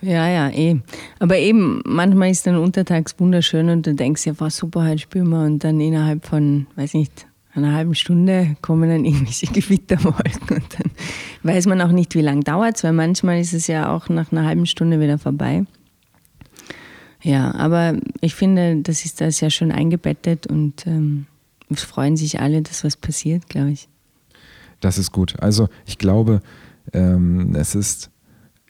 Ja, 0.01 0.27
ja, 0.27 0.49
eh. 0.49 0.79
Aber 1.19 1.37
eben, 1.37 1.81
manchmal 1.85 2.31
ist 2.31 2.47
dann 2.47 2.57
untertags 2.57 3.15
wunderschön 3.19 3.69
und 3.69 3.85
du 3.85 3.93
denkst 3.93 4.25
ja, 4.25 4.39
war 4.39 4.49
super, 4.49 4.81
halt 4.83 5.01
spüren 5.01 5.29
wir. 5.29 5.45
Und 5.45 5.63
dann 5.63 5.79
innerhalb 5.79 6.25
von, 6.25 6.65
weiß 6.75 6.95
nicht, 6.95 7.27
einer 7.55 7.73
halben 7.73 7.95
Stunde 7.95 8.55
kommen 8.61 8.89
dann 8.89 9.05
irgendwelche 9.05 9.47
Gewitterwolken 9.53 10.57
und 10.57 10.73
dann 10.79 10.91
weiß 11.43 11.65
man 11.67 11.81
auch 11.81 11.91
nicht, 11.91 12.15
wie 12.15 12.21
lange 12.21 12.41
dauert 12.41 12.77
es, 12.77 12.83
weil 12.83 12.93
manchmal 12.93 13.39
ist 13.39 13.53
es 13.53 13.67
ja 13.67 13.93
auch 13.95 14.09
nach 14.09 14.31
einer 14.31 14.45
halben 14.45 14.65
Stunde 14.65 14.99
wieder 14.99 15.17
vorbei. 15.17 15.65
Ja, 17.21 17.53
aber 17.55 17.95
ich 18.19 18.35
finde, 18.35 18.81
das 18.81 19.05
ist 19.05 19.21
da 19.21 19.31
sehr 19.31 19.49
schön 19.49 19.71
eingebettet 19.71 20.47
und 20.47 20.85
ähm, 20.85 21.25
es 21.69 21.83
freuen 21.83 22.17
sich 22.17 22.39
alle, 22.39 22.61
dass 22.61 22.83
was 22.83 22.97
passiert, 22.97 23.47
glaube 23.47 23.71
ich. 23.71 23.87
Das 24.81 24.97
ist 24.97 25.11
gut. 25.11 25.35
Also 25.39 25.69
ich 25.85 25.97
glaube, 25.97 26.41
ähm, 26.91 27.55
es 27.55 27.75
ist 27.75 28.09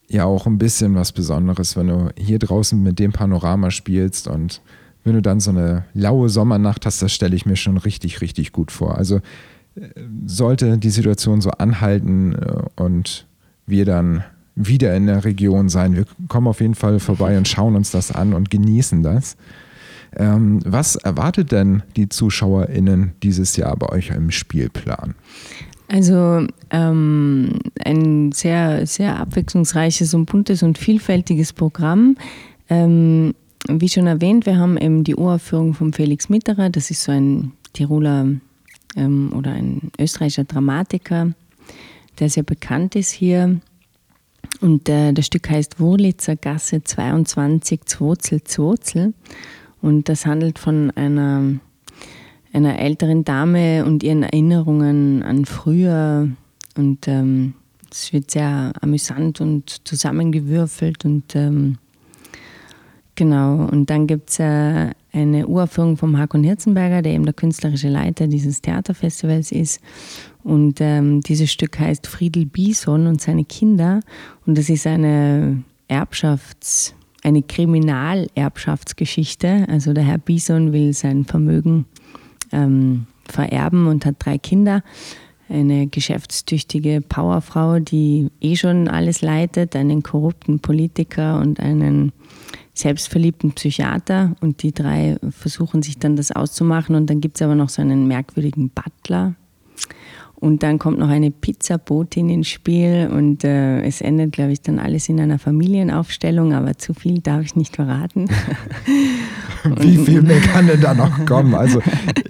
ja 0.07 0.25
auch 0.25 0.45
ein 0.45 0.59
bisschen 0.59 0.93
was 0.93 1.11
Besonderes, 1.11 1.75
wenn 1.75 1.87
du 1.87 2.09
hier 2.17 2.37
draußen 2.37 2.81
mit 2.81 2.99
dem 2.99 3.11
Panorama 3.11 3.71
spielst 3.71 4.27
und 4.27 4.61
wenn 5.03 5.13
du 5.13 5.21
dann 5.21 5.39
so 5.39 5.51
eine 5.51 5.85
laue 5.93 6.29
Sommernacht 6.29 6.85
hast, 6.85 7.01
das 7.01 7.11
stelle 7.11 7.35
ich 7.35 7.45
mir 7.45 7.55
schon 7.55 7.77
richtig, 7.77 8.21
richtig 8.21 8.51
gut 8.51 8.71
vor. 8.71 8.97
Also 8.97 9.17
äh, 9.75 9.89
sollte 10.25 10.77
die 10.77 10.89
Situation 10.89 11.41
so 11.41 11.51
anhalten 11.51 12.33
äh, 12.33 12.81
und 12.81 13.27
wir 13.65 13.85
dann 13.85 14.23
wieder 14.55 14.95
in 14.95 15.07
der 15.07 15.25
Region 15.25 15.69
sein, 15.69 15.95
wir 15.95 16.05
kommen 16.27 16.47
auf 16.47 16.61
jeden 16.61 16.75
Fall 16.75 16.99
vorbei 16.99 17.37
und 17.37 17.47
schauen 17.47 17.75
uns 17.75 17.91
das 17.91 18.11
an 18.11 18.33
und 18.33 18.49
genießen 18.49 19.01
das. 19.01 19.35
Ähm, 20.15 20.59
was 20.63 20.95
erwartet 20.95 21.51
denn 21.51 21.81
die 21.95 22.07
ZuschauerInnen 22.07 23.13
dieses 23.23 23.55
Jahr 23.55 23.75
bei 23.77 23.89
euch 23.89 24.09
im 24.09 24.29
Spielplan? 24.29 25.15
Also 25.87 26.45
ähm, 26.69 27.59
ein 27.83 28.31
sehr, 28.31 28.85
sehr 28.85 29.19
abwechslungsreiches 29.19 30.13
und 30.13 30.25
buntes 30.25 30.63
und 30.63 30.77
vielfältiges 30.77 31.53
Programm. 31.53 32.15
Ähm, 32.69 33.33
wie 33.67 33.89
schon 33.89 34.07
erwähnt, 34.07 34.45
wir 34.45 34.57
haben 34.57 34.77
eben 34.77 35.03
die 35.03 35.15
Uraufführung 35.15 35.73
von 35.73 35.93
Felix 35.93 36.29
Mitterer. 36.29 36.69
Das 36.69 36.91
ist 36.91 37.03
so 37.03 37.11
ein 37.11 37.53
Tiroler 37.73 38.27
ähm, 38.95 39.33
oder 39.35 39.51
ein 39.51 39.91
österreichischer 39.99 40.43
Dramatiker, 40.43 41.33
der 42.19 42.29
sehr 42.29 42.43
bekannt 42.43 42.95
ist 42.95 43.11
hier. 43.11 43.59
Und 44.61 44.89
äh, 44.89 45.13
das 45.13 45.25
Stück 45.25 45.49
heißt 45.49 45.79
Wurlitzer 45.79 46.35
Gasse 46.35 46.83
22, 46.83 47.85
Zwotzel, 47.85 48.43
Zwotzel. 48.43 49.13
Und 49.81 50.09
das 50.09 50.25
handelt 50.25 50.59
von 50.59 50.91
einer 50.91 51.59
einer 52.53 52.79
älteren 52.79 53.25
Dame 53.25 53.83
und 53.83 54.03
ihren 54.03 54.23
Erinnerungen 54.23 55.23
an 55.23 55.45
früher. 55.45 56.29
Und 56.77 57.07
ähm, 57.07 57.55
es 57.91 58.13
wird 58.13 58.31
sehr 58.31 58.73
amüsant 58.79 59.41
und 59.41 59.87
zusammengewürfelt. 59.87 61.03
Und 61.03 61.35
ähm, 61.35 61.79
genau, 63.15 63.65
und 63.65 63.89
dann 63.89 64.07
gibt 64.07 64.29
es 64.29 64.39
äh, 64.39 64.91
eine 65.13 65.47
Uraufführung 65.47 65.97
vom 65.97 66.17
Hakon 66.17 66.43
Hirzenberger, 66.43 67.01
der 67.01 67.13
eben 67.13 67.25
der 67.25 67.33
künstlerische 67.33 67.89
Leiter 67.89 68.27
dieses 68.27 68.61
Theaterfestivals 68.61 69.51
ist. 69.51 69.81
Und 70.43 70.79
ähm, 70.81 71.21
dieses 71.21 71.51
Stück 71.51 71.79
heißt 71.79 72.05
Friedel 72.07 72.45
Bison 72.45 73.07
und 73.07 73.21
seine 73.21 73.45
Kinder. 73.45 74.01
Und 74.45 74.57
das 74.57 74.69
ist 74.69 74.85
eine 74.87 75.63
Erbschafts-, 75.87 76.93
eine 77.23 77.43
Kriminalerbschaftsgeschichte. 77.43 79.67
Also 79.69 79.93
der 79.93 80.03
Herr 80.03 80.17
Bison 80.17 80.73
will 80.73 80.91
sein 80.93 81.23
Vermögen 81.25 81.85
ähm, 82.51 83.05
vererben 83.25 83.87
und 83.87 84.05
hat 84.05 84.15
drei 84.19 84.37
Kinder. 84.37 84.83
Eine 85.49 85.87
geschäftstüchtige 85.87 87.01
Powerfrau, 87.01 87.79
die 87.79 88.29
eh 88.41 88.55
schon 88.55 88.87
alles 88.87 89.21
leitet, 89.21 89.75
einen 89.75 90.01
korrupten 90.01 90.59
Politiker 90.59 91.37
und 91.39 91.59
einen 91.59 92.13
selbstverliebten 92.73 93.51
Psychiater. 93.51 94.35
Und 94.41 94.63
die 94.63 94.73
drei 94.73 95.17
versuchen 95.29 95.81
sich 95.81 95.99
dann 95.99 96.15
das 96.15 96.31
auszumachen. 96.31 96.95
Und 96.95 97.09
dann 97.09 97.21
gibt 97.21 97.37
es 97.37 97.41
aber 97.41 97.55
noch 97.55 97.69
so 97.69 97.81
einen 97.81 98.07
merkwürdigen 98.07 98.69
Butler, 98.69 99.35
und 100.43 100.61
dann 100.61 100.77
kommt 100.77 100.99
noch 100.99 101.07
eine 101.07 101.31
Pizzabotin 101.31 102.27
ins 102.27 102.49
Spiel 102.49 103.09
und 103.09 103.45
äh, 103.45 103.81
es 103.83 104.01
endet, 104.01 104.33
glaube 104.33 104.51
ich, 104.51 104.59
dann 104.59 104.77
alles 104.77 105.07
in 105.07 105.21
einer 105.21 105.39
Familienaufstellung, 105.39 106.53
aber 106.53 106.77
zu 106.77 106.93
viel 106.93 107.21
darf 107.21 107.45
ich 107.45 107.55
nicht 107.55 107.77
verraten. 107.77 108.27
Wie 109.77 109.95
viel 109.95 110.21
mehr 110.21 110.41
kann 110.41 110.67
denn 110.67 110.81
da 110.81 110.93
noch 110.95 111.25
kommen? 111.25 111.55
Also 111.55 111.81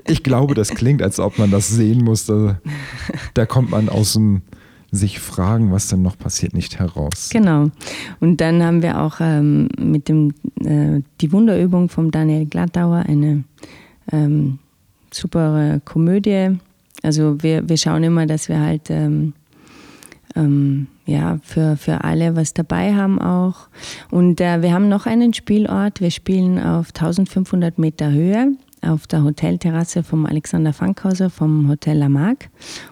ich 0.06 0.22
glaube, 0.22 0.54
das 0.54 0.70
klingt, 0.76 1.02
als 1.02 1.20
ob 1.20 1.40
man 1.40 1.50
das 1.50 1.70
sehen 1.70 2.04
muss. 2.04 2.28
Da, 2.28 2.60
da 3.34 3.48
kommt 3.48 3.72
man 3.72 3.90
aus 3.90 4.14
dem 4.14 4.44
sich 4.96 5.20
fragen, 5.20 5.72
was 5.72 5.88
denn 5.88 6.02
noch 6.02 6.18
passiert, 6.18 6.54
nicht 6.54 6.80
heraus. 6.80 7.30
Genau. 7.32 7.70
Und 8.20 8.40
dann 8.42 8.64
haben 8.64 8.82
wir 8.82 9.02
auch 9.02 9.16
ähm, 9.20 9.68
mit 9.78 10.08
dem 10.08 10.34
äh, 10.64 11.02
die 11.20 11.32
Wunderübung 11.32 11.90
von 11.90 12.12
Daniel 12.12 12.46
Glattauer 12.46 13.04
eine 13.08 13.44
ähm, 14.12 14.60
super 15.12 15.82
Komödie 15.84 16.58
also 17.04 17.44
wir, 17.44 17.68
wir 17.68 17.78
schauen 17.78 18.04
immer, 18.04 18.26
dass 18.26 18.50
wir 18.50 18.60
halt 18.60 18.90
ähm, 18.90 19.34
ähm, 20.36 20.88
ja, 21.06 21.38
für, 21.44 21.76
für 21.76 22.04
alle 22.04 22.36
was 22.36 22.54
dabei 22.54 22.96
haben 22.96 23.22
auch. 23.22 23.68
Und 24.10 24.40
äh, 24.40 24.62
wir 24.62 24.74
haben 24.74 24.88
noch 24.88 25.06
einen 25.06 25.34
Spielort. 25.34 26.00
Wir 26.00 26.12
spielen 26.12 26.58
auf 26.58 26.88
1500 26.88 27.78
Meter 27.78 28.10
Höhe 28.12 28.54
auf 28.82 29.06
der 29.08 29.24
Hotelterrasse 29.24 30.04
vom 30.04 30.26
Alexander 30.26 30.74
Fankhauser 30.74 31.30
vom 31.30 31.70
Hotel 31.70 31.98
Lamarck. 31.98 32.50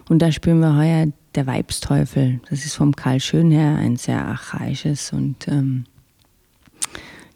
Und 0.08 0.20
da 0.20 0.30
spielen 0.30 0.60
wir 0.60 0.76
heuer 0.76 1.06
der 1.34 1.46
Weibsteufel. 1.46 2.40
Das 2.50 2.64
ist 2.64 2.74
vom 2.74 2.94
Karl 2.94 3.20
Schönherr 3.20 3.76
ein 3.76 3.96
sehr 3.96 4.24
archaisches 4.26 5.12
und 5.12 5.48
ähm, 5.48 5.84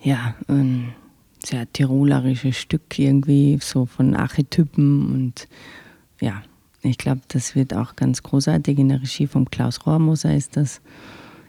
ja, 0.02 0.34
ein 0.48 0.94
sehr 1.44 1.70
tirolerisches 1.72 2.56
Stück 2.56 2.98
irgendwie, 2.98 3.58
so 3.60 3.86
von 3.86 4.14
Archetypen 4.14 5.12
und 5.12 5.48
ja, 6.20 6.42
ich 6.82 6.98
glaube, 6.98 7.20
das 7.28 7.54
wird 7.54 7.74
auch 7.74 7.96
ganz 7.96 8.22
großartig. 8.22 8.78
In 8.78 8.88
der 8.88 9.02
Regie 9.02 9.26
vom 9.26 9.50
Klaus 9.50 9.86
Rohrmoser 9.86 10.34
ist 10.34 10.56
das. 10.56 10.80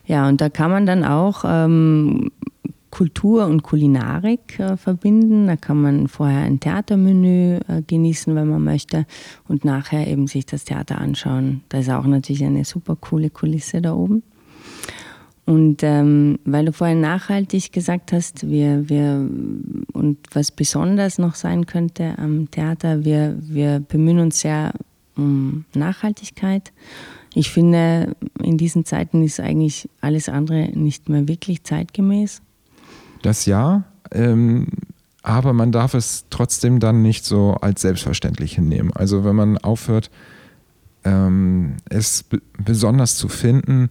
Ja, 0.05 0.27
und 0.27 0.41
da 0.41 0.49
kann 0.49 0.71
man 0.71 0.85
dann 0.85 1.03
auch 1.03 1.43
ähm, 1.45 2.31
Kultur 2.97 3.45
und 3.45 3.61
Kulinarik 3.61 4.59
äh, 4.59 4.75
verbinden. 4.75 5.45
Da 5.45 5.55
kann 5.55 5.79
man 5.79 6.07
vorher 6.07 6.39
ein 6.39 6.59
Theatermenü 6.59 7.59
äh, 7.67 7.83
genießen, 7.85 8.33
wenn 8.33 8.49
man 8.49 8.63
möchte, 8.63 9.05
und 9.47 9.63
nachher 9.63 10.07
eben 10.07 10.25
sich 10.25 10.47
das 10.47 10.63
Theater 10.63 10.97
anschauen. 10.97 11.61
Da 11.69 11.77
ist 11.77 11.91
auch 11.91 12.07
natürlich 12.07 12.43
eine 12.43 12.65
super 12.65 12.95
coole 12.95 13.29
Kulisse 13.29 13.83
da 13.83 13.93
oben. 13.93 14.23
Und 15.45 15.83
ähm, 15.83 16.39
weil 16.43 16.65
du 16.65 16.73
vorhin 16.73 16.99
nachhaltig 16.99 17.71
gesagt 17.71 18.13
hast, 18.13 18.49
wir, 18.49 18.89
wir 18.89 19.29
und 19.93 20.17
was 20.33 20.49
besonders 20.49 21.19
noch 21.19 21.35
sein 21.35 21.67
könnte 21.67 22.17
am 22.17 22.49
Theater, 22.49 23.05
wir, 23.05 23.37
wir 23.39 23.79
bemühen 23.79 24.17
uns 24.17 24.39
sehr 24.39 24.73
um 25.15 25.65
Nachhaltigkeit. 25.75 26.73
Ich 27.35 27.51
finde, 27.51 28.15
in 28.41 28.57
diesen 28.57 28.85
Zeiten 28.85 29.21
ist 29.21 29.39
eigentlich 29.39 29.87
alles 30.01 30.29
andere 30.29 30.69
nicht 30.73 31.09
mehr 31.09 31.27
wirklich 31.27 31.63
zeitgemäß. 31.63 32.41
Das 33.21 33.45
ja, 33.45 33.83
ähm, 34.11 34.67
aber 35.23 35.53
man 35.53 35.71
darf 35.71 35.93
es 35.93 36.25
trotzdem 36.29 36.79
dann 36.79 37.01
nicht 37.01 37.25
so 37.25 37.55
als 37.55 37.81
selbstverständlich 37.81 38.55
hinnehmen. 38.55 38.93
Also 38.93 39.25
wenn 39.25 39.35
man 39.35 39.57
aufhört, 39.57 40.09
ähm, 41.03 41.77
es 41.89 42.25
besonders 42.57 43.17
zu 43.17 43.27
finden, 43.27 43.89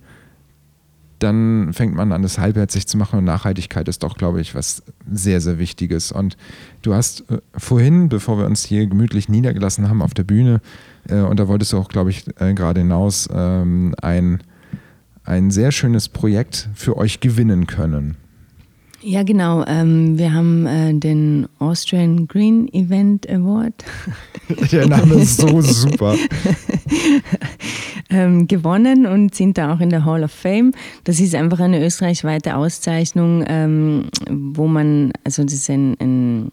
dann 1.18 1.72
fängt 1.72 1.94
man 1.94 2.12
an, 2.12 2.22
das 2.22 2.38
halbherzig 2.38 2.86
zu 2.86 2.98
machen. 2.98 3.18
Und 3.18 3.24
Nachhaltigkeit 3.24 3.88
ist 3.88 4.02
doch, 4.02 4.16
glaube 4.16 4.40
ich, 4.40 4.54
was 4.54 4.82
sehr, 5.10 5.40
sehr 5.40 5.58
Wichtiges. 5.58 6.12
Und 6.12 6.36
du 6.82 6.94
hast 6.94 7.30
äh, 7.30 7.38
vorhin, 7.56 8.08
bevor 8.08 8.38
wir 8.38 8.46
uns 8.46 8.64
hier 8.64 8.86
gemütlich 8.86 9.28
niedergelassen 9.28 9.88
haben 9.88 10.02
auf 10.02 10.14
der 10.14 10.24
Bühne, 10.24 10.60
äh, 11.08 11.20
und 11.20 11.40
da 11.40 11.48
wolltest 11.48 11.72
du 11.72 11.78
auch, 11.78 11.88
glaube 11.88 12.10
ich, 12.10 12.24
äh, 12.38 12.52
gerade 12.54 12.80
hinaus, 12.80 13.28
ähm, 13.32 13.94
ein, 14.00 14.42
ein 15.24 15.50
sehr 15.50 15.72
schönes 15.72 16.08
Projekt 16.08 16.68
für 16.74 16.96
euch 16.96 17.20
gewinnen 17.20 17.66
können. 17.66 18.16
Ja, 19.09 19.23
genau. 19.23 19.64
Ähm, 19.69 20.19
wir 20.19 20.35
haben 20.35 20.66
äh, 20.66 20.92
den 20.92 21.47
Austrian 21.61 22.27
Green 22.27 22.66
Event 22.73 23.31
Award. 23.31 23.85
Der 24.73 24.88
Name 24.88 25.14
ist 25.14 25.37
so 25.37 25.61
super. 25.61 26.16
ähm, 28.11 28.49
gewonnen 28.49 29.07
und 29.07 29.33
sind 29.33 29.59
da 29.59 29.73
auch 29.73 29.79
in 29.79 29.90
der 29.90 30.05
Hall 30.05 30.25
of 30.25 30.33
Fame. 30.33 30.73
Das 31.05 31.21
ist 31.21 31.37
einfach 31.37 31.61
eine 31.61 31.87
österreichweite 31.87 32.57
Auszeichnung, 32.57 33.45
ähm, 33.47 34.09
wo 34.29 34.66
man, 34.66 35.12
also 35.23 35.45
das 35.45 35.53
ist 35.53 35.71
ein, 35.71 35.97
ein 36.01 36.51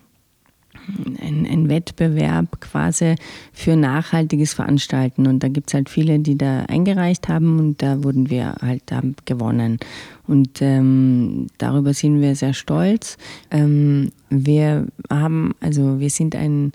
ein, 1.22 1.48
ein, 1.50 1.70
Wettbewerb 1.70 2.60
quasi 2.62 3.16
für 3.52 3.76
nachhaltiges 3.76 4.54
Veranstalten. 4.54 5.28
Und 5.28 5.44
da 5.44 5.48
gibt 5.48 5.70
es 5.70 5.74
halt 5.74 5.90
viele, 5.90 6.20
die 6.20 6.38
da 6.38 6.62
eingereicht 6.64 7.28
haben 7.28 7.60
und 7.60 7.82
da 7.82 8.04
wurden 8.04 8.30
wir 8.30 8.56
halt 8.62 8.92
haben 8.92 9.16
gewonnen. 9.26 9.80
Und 10.28 10.62
ähm, 10.62 11.48
darüber 11.58 11.94
sind 11.94 12.22
wir 12.22 12.36
sehr 12.36 12.54
stolz. 12.54 13.18
Ähm, 13.52 14.12
wir 14.30 14.88
haben, 15.10 15.54
also 15.60 16.00
wir 16.00 16.10
sind 16.10 16.36
ein 16.36 16.72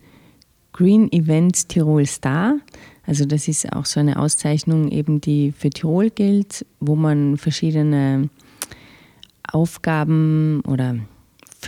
Green 0.73 1.11
Events 1.13 1.67
Tirol 1.67 2.07
Star. 2.07 2.57
Also 3.07 3.25
das 3.25 3.49
ist 3.49 3.73
auch 3.73 3.87
so 3.87 4.01
eine 4.01 4.19
Auszeichnung 4.19 4.89
eben, 4.89 5.21
die 5.21 5.53
für 5.53 5.71
Tirol 5.71 6.11
gilt, 6.11 6.67
wo 6.79 6.95
man 6.95 7.39
verschiedene 7.39 8.29
Aufgaben 9.51 10.61
oder 10.67 10.97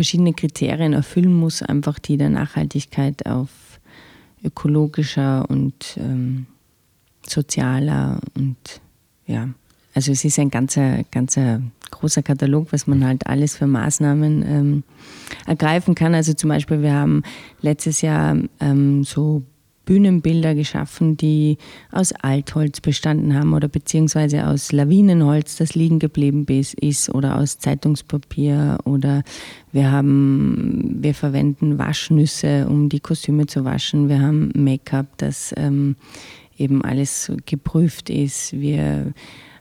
verschiedene 0.00 0.32
Kriterien 0.32 0.94
erfüllen 0.94 1.34
muss, 1.34 1.60
einfach 1.62 1.98
die 1.98 2.16
der 2.16 2.30
Nachhaltigkeit 2.30 3.26
auf 3.26 3.50
ökologischer 4.42 5.44
und 5.50 5.98
ähm, 5.98 6.46
sozialer 7.22 8.18
und 8.34 8.56
ja. 9.26 9.50
also 9.92 10.10
es 10.12 10.24
ist 10.24 10.38
ein 10.38 10.48
ganzer, 10.48 11.04
ganzer 11.10 11.60
großer 11.90 12.22
Katalog, 12.22 12.72
was 12.72 12.86
man 12.86 13.04
halt 13.04 13.26
alles 13.26 13.58
für 13.58 13.66
Maßnahmen 13.66 14.42
ähm, 14.42 14.84
ergreifen 15.44 15.94
kann. 15.94 16.14
Also 16.14 16.32
zum 16.32 16.48
Beispiel, 16.48 16.80
wir 16.80 16.94
haben 16.94 17.22
letztes 17.60 18.00
Jahr 18.00 18.38
ähm, 18.58 19.04
so 19.04 19.42
Bühnenbilder 19.90 20.54
geschaffen, 20.54 21.16
die 21.16 21.58
aus 21.90 22.12
Altholz 22.12 22.80
bestanden 22.80 23.34
haben 23.34 23.54
oder 23.54 23.66
beziehungsweise 23.66 24.46
aus 24.46 24.70
Lawinenholz, 24.70 25.56
das 25.56 25.74
liegen 25.74 25.98
geblieben 25.98 26.46
ist 26.80 27.12
oder 27.12 27.36
aus 27.36 27.58
Zeitungspapier 27.58 28.78
oder 28.84 29.24
wir 29.72 29.90
haben, 29.90 30.98
wir 31.00 31.12
verwenden 31.12 31.80
Waschnüsse, 31.80 32.68
um 32.68 32.88
die 32.88 33.00
Kostüme 33.00 33.46
zu 33.46 33.64
waschen. 33.64 34.08
Wir 34.08 34.22
haben 34.22 34.52
Make-up, 34.54 35.06
das 35.16 35.52
ähm, 35.56 35.96
eben 36.56 36.84
alles 36.84 37.32
geprüft 37.44 38.10
ist. 38.10 38.52
Wir 38.52 39.12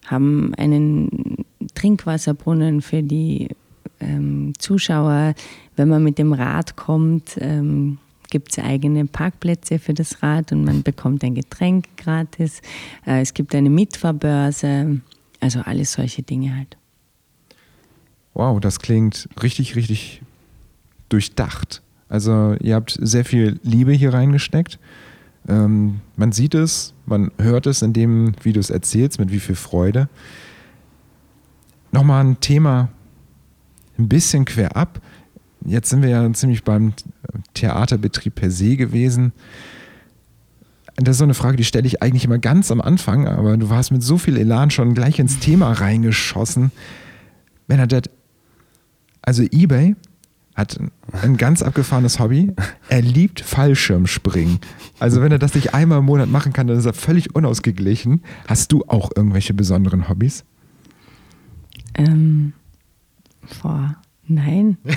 haben 0.05 0.53
einen 0.59 1.43
Trinkwasserbrunnen 1.73 2.83
für 2.83 3.01
die 3.01 3.47
ähm, 3.99 4.53
Zuschauer. 4.59 5.33
Wenn 5.75 5.89
man 5.89 6.03
mit 6.03 6.19
dem 6.19 6.33
Rad 6.33 6.75
kommt, 6.75 7.35
ähm, 7.41 7.97
gibt 8.29 8.51
es 8.51 8.59
eigene 8.59 9.05
Parkplätze 9.05 9.79
für 9.79 9.93
das 9.93 10.21
Rad 10.21 10.51
und 10.51 10.63
man 10.63 10.83
bekommt 10.83 11.23
ein 11.23 11.35
Getränk 11.35 11.85
gratis. 11.97 12.61
Äh, 13.05 13.21
es 13.21 13.33
gibt 13.33 13.55
eine 13.55 13.69
Mitfahrbörse, 13.69 15.01
also 15.39 15.59
alles 15.61 15.93
solche 15.93 16.23
Dinge 16.23 16.55
halt. 16.55 16.77
Wow, 18.33 18.59
das 18.59 18.79
klingt 18.79 19.27
richtig, 19.41 19.75
richtig 19.75 20.21
durchdacht. 21.09 21.81
Also 22.07 22.55
ihr 22.61 22.75
habt 22.75 22.97
sehr 23.01 23.25
viel 23.25 23.59
Liebe 23.63 23.91
hier 23.91 24.13
reingesteckt. 24.13 24.79
Ähm, 25.47 26.01
man 26.15 26.31
sieht 26.31 26.53
es, 26.53 26.93
man 27.05 27.31
hört 27.37 27.67
es 27.67 27.81
in 27.81 27.93
dem, 27.93 28.33
wie 28.43 28.53
du 28.53 28.59
es 28.59 28.69
erzählst, 28.69 29.19
mit 29.19 29.31
wie 29.31 29.39
viel 29.39 29.55
Freude. 29.55 30.09
Nochmal 31.91 32.23
ein 32.23 32.39
Thema 32.39 32.89
ein 33.97 34.07
bisschen 34.07 34.45
quer 34.45 34.75
ab. 34.75 35.01
Jetzt 35.65 35.89
sind 35.89 36.01
wir 36.01 36.09
ja 36.09 36.33
ziemlich 36.33 36.63
beim 36.63 36.93
Theaterbetrieb 37.53 38.35
per 38.35 38.51
se 38.51 38.77
gewesen. 38.77 39.33
Das 40.95 41.11
ist 41.11 41.19
so 41.19 41.23
eine 41.23 41.33
Frage, 41.33 41.57
die 41.57 41.63
stelle 41.63 41.87
ich 41.87 42.01
eigentlich 42.01 42.25
immer 42.25 42.39
ganz 42.39 42.71
am 42.71 42.81
Anfang, 42.81 43.27
aber 43.27 43.55
du 43.57 43.69
warst 43.69 43.91
mit 43.91 44.03
so 44.03 44.17
viel 44.17 44.37
Elan 44.37 44.69
schon 44.69 44.93
gleich 44.93 45.19
ins 45.19 45.39
Thema 45.39 45.71
reingeschossen. 45.71 46.71
Bernadette, 47.67 48.09
also 49.21 49.43
eBay 49.43 49.95
hat 50.55 50.77
ein 51.21 51.37
ganz 51.37 51.61
abgefahrenes 51.61 52.19
Hobby. 52.19 52.51
Er 52.89 53.01
liebt 53.01 53.39
Fallschirmspringen. 53.39 54.59
Also 54.99 55.21
wenn 55.21 55.31
er 55.31 55.39
das 55.39 55.55
nicht 55.55 55.73
einmal 55.73 55.99
im 55.99 56.05
Monat 56.05 56.29
machen 56.29 56.51
kann, 56.51 56.67
dann 56.67 56.77
ist 56.77 56.85
er 56.85 56.93
völlig 56.93 57.33
unausgeglichen. 57.33 58.23
Hast 58.47 58.71
du 58.73 58.83
auch 58.87 59.11
irgendwelche 59.15 59.53
besonderen 59.53 60.09
Hobbys? 60.09 60.43
Ähm, 61.95 62.53
boah, 63.61 63.95
nein. 64.29 64.77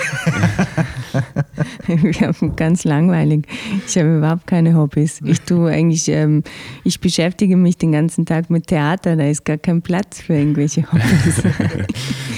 Wir 1.86 2.28
haben 2.28 2.56
ganz 2.56 2.84
langweilig. 2.84 3.46
Ich 3.86 3.96
habe 3.98 4.18
überhaupt 4.18 4.46
keine 4.46 4.76
Hobbys. 4.76 5.20
Ich 5.24 5.40
tue 5.40 5.70
eigentlich, 5.70 6.08
ähm, 6.08 6.42
ich 6.84 7.00
beschäftige 7.00 7.56
mich 7.56 7.78
den 7.78 7.92
ganzen 7.92 8.26
Tag 8.26 8.50
mit 8.50 8.66
Theater. 8.68 9.16
Da 9.16 9.24
ist 9.24 9.44
gar 9.44 9.58
kein 9.58 9.82
Platz 9.82 10.20
für 10.20 10.34
irgendwelche 10.34 10.90
Hobbys. 10.90 11.42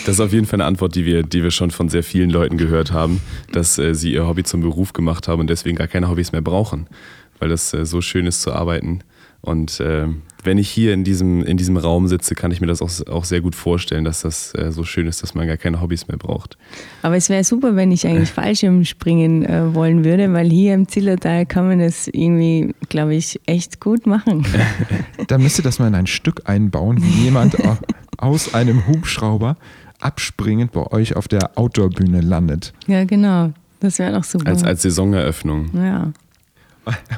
Das 0.07 0.16
ist 0.16 0.20
auf 0.20 0.35
jeden 0.35 0.44
Fall 0.44 0.61
eine 0.61 0.66
Antwort, 0.66 0.96
die 0.96 1.07
wir, 1.07 1.22
die 1.22 1.42
wir 1.42 1.50
schon 1.50 1.70
von 1.70 1.88
sehr 1.88 2.02
vielen 2.02 2.28
Leuten 2.28 2.59
gehört 2.59 2.92
haben, 2.92 3.22
dass 3.52 3.78
äh, 3.78 3.94
sie 3.94 4.12
ihr 4.12 4.26
Hobby 4.26 4.42
zum 4.42 4.61
Beruf 4.61 4.92
gemacht 4.92 5.28
haben 5.28 5.40
und 5.40 5.48
deswegen 5.48 5.76
gar 5.76 5.88
keine 5.88 6.11
Hobbys 6.11 6.33
mehr 6.33 6.42
brauchen, 6.42 6.88
weil 7.38 7.48
das 7.48 7.72
äh, 7.72 7.87
so 7.87 8.02
schön 8.02 8.26
ist 8.26 8.42
zu 8.42 8.52
arbeiten. 8.52 9.00
Und 9.40 9.80
äh, 9.80 10.09
wenn 10.44 10.59
ich 10.59 10.70
hier 10.70 10.94
in 10.94 11.04
diesem, 11.04 11.42
in 11.44 11.57
diesem 11.57 11.76
Raum 11.76 12.09
sitze, 12.09 12.35
kann 12.35 12.50
ich 12.50 12.61
mir 12.61 12.66
das 12.66 12.83
auch, 12.83 12.90
auch 13.09 13.24
sehr 13.24 13.40
gut 13.40 13.54
vorstellen, 13.54 14.04
dass 14.04 14.22
das 14.22 14.54
äh, 14.54 14.70
so 14.72 14.85
schön 14.85 15.07
ist, 15.07 15.22
dass 15.22 15.35
man 15.35 15.46
gar 15.46 15.57
keine 15.57 15.80
Hobbys 15.80 16.09
mehr 16.09 16.16
braucht. 16.16 16.57
Aber 17.02 17.16
es 17.16 17.28
wäre 17.28 17.44
super, 17.44 17.76
wenn 17.76 17.92
ich 17.92 18.07
eigentlich 18.07 18.30
Fallschirmspringen 18.30 19.44
äh, 19.44 19.74
wollen 19.74 20.04
würde, 20.04 20.33
weil 20.33 20.50
hier 20.50 20.74
im 20.74 20.88
Zillertal 20.88 21.46
kann 21.46 21.68
man 21.68 21.78
das 21.78 22.09
irgendwie, 22.09 22.74
glaube 22.88 23.14
ich, 23.14 23.40
echt 23.46 23.80
gut 23.80 24.07
machen. 24.07 24.46
da 25.28 25.38
müsste 25.38 25.62
das 25.62 25.78
mal 25.78 25.88
in 25.88 25.94
ein 25.94 26.07
Stück 26.07 26.42
einbauen, 26.44 27.02
wie 27.02 27.24
jemand 27.24 27.57
aus 28.18 28.54
einem 28.54 28.87
Hubschrauber 28.87 29.57
abspringend 30.00 30.72
bei 30.72 30.87
euch 30.92 31.16
auf 31.16 31.28
der 31.28 31.57
Outdoor-Bühne 31.57 32.20
landet. 32.20 32.72
Ja, 32.87 33.04
genau. 33.04 33.52
Das 33.80 33.98
wäre 33.98 34.12
doch 34.12 34.24
super. 34.24 34.48
Als, 34.48 34.62
als 34.62 34.83
Saisoneröffnung. 34.83 35.70
Ja. 35.74 36.12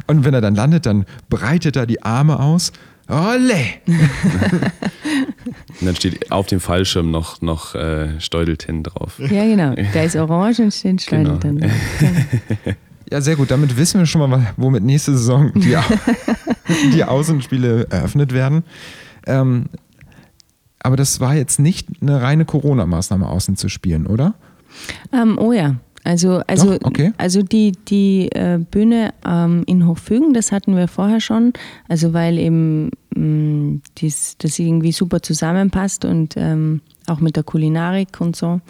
Und 0.07 0.25
wenn 0.25 0.35
er 0.35 0.41
dann 0.41 0.55
landet, 0.55 0.87
dann 0.87 1.07
breitet 1.29 1.77
er 1.77 1.87
die 1.87 2.03
Arme 2.03 2.39
aus. 2.39 2.73
Olle! 3.09 3.64
und 3.87 5.83
dann 5.83 5.97
steht 5.97 6.33
auf 6.33 6.47
dem 6.47 6.61
Fallschirm 6.61 7.11
noch, 7.11 7.40
noch 7.40 7.75
äh, 7.75 8.21
Steudeltin 8.21 8.83
drauf. 8.83 9.19
Ja, 9.19 9.45
genau. 9.45 9.75
Der 9.95 10.05
ist 10.05 10.16
orange 10.16 10.61
und 10.61 10.75
steht 10.75 11.03
Steudeltin. 11.03 11.61
Genau. 11.61 11.73
Ja, 13.09 13.21
sehr 13.21 13.37
gut. 13.37 13.53
Damit 13.53 13.77
wissen 13.77 14.01
wir 14.01 14.07
schon 14.07 14.29
mal, 14.29 14.53
womit 14.57 14.83
nächste 14.83 15.12
Saison 15.12 15.53
die, 15.55 15.77
die 16.92 17.05
Außenspiele 17.05 17.87
eröffnet 17.88 18.33
werden. 18.33 18.64
Ähm, 19.29 19.66
aber 20.81 20.97
das 20.97 21.21
war 21.21 21.37
jetzt 21.37 21.61
nicht 21.61 21.88
eine 22.01 22.21
reine 22.21 22.45
Corona-Maßnahme, 22.45 23.29
außen 23.29 23.57
zu 23.57 23.69
spielen, 23.69 24.09
oder? 24.09 24.35
Ähm, 25.12 25.38
oh 25.38 25.53
ja, 25.53 25.77
also, 26.07 26.40
also, 26.47 26.79
Doch, 26.79 26.85
okay. 26.85 27.12
also 27.19 27.42
die, 27.42 27.73
die 27.73 28.29
äh, 28.31 28.59
Bühne 28.59 29.12
ähm, 29.27 29.64
in 29.66 29.88
Hochfügen, 29.88 30.35
das 30.35 30.53
hatten 30.53 30.77
wir 30.77 30.87
vorher 30.87 31.21
schon, 31.21 31.53
also 31.88 32.12
weil 32.12 32.38
eben 32.38 32.90
mh, 33.16 33.21
mm, 33.21 33.83
dies, 33.99 34.37
das 34.38 34.57
irgendwie 34.61 34.92
super 34.92 35.21
zusammenpasst 35.21 36.05
und 36.05 36.35
ähm, 36.37 36.81
auch 37.09 37.19
mit 37.19 37.35
der 37.35 37.42
Kulinarik 37.42 38.21
und 38.21 38.37
so. 38.37 38.61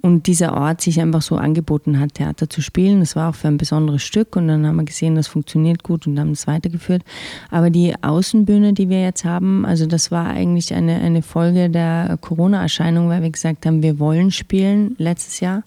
Und 0.00 0.26
dieser 0.26 0.54
Ort 0.54 0.80
sich 0.80 1.00
einfach 1.00 1.22
so 1.22 1.36
angeboten 1.36 2.00
hat, 2.00 2.14
Theater 2.14 2.48
zu 2.48 2.60
spielen. 2.60 3.00
Das 3.00 3.14
war 3.14 3.30
auch 3.30 3.34
für 3.34 3.48
ein 3.48 3.56
besonderes 3.56 4.02
Stück 4.02 4.34
und 4.34 4.48
dann 4.48 4.66
haben 4.66 4.76
wir 4.76 4.84
gesehen, 4.84 5.14
das 5.14 5.28
funktioniert 5.28 5.82
gut 5.82 6.06
und 6.06 6.18
haben 6.18 6.30
es 6.30 6.46
weitergeführt. 6.46 7.02
Aber 7.50 7.70
die 7.70 7.94
Außenbühne, 8.02 8.72
die 8.72 8.88
wir 8.88 9.02
jetzt 9.02 9.24
haben, 9.24 9.64
also 9.64 9.86
das 9.86 10.10
war 10.10 10.26
eigentlich 10.26 10.74
eine, 10.74 10.96
eine 10.96 11.22
Folge 11.22 11.70
der 11.70 12.18
Corona-Erscheinung, 12.20 13.08
weil 13.08 13.22
wir 13.22 13.30
gesagt 13.30 13.66
haben, 13.66 13.82
wir 13.82 13.98
wollen 13.98 14.30
spielen 14.30 14.94
letztes 14.98 15.40
Jahr. 15.40 15.62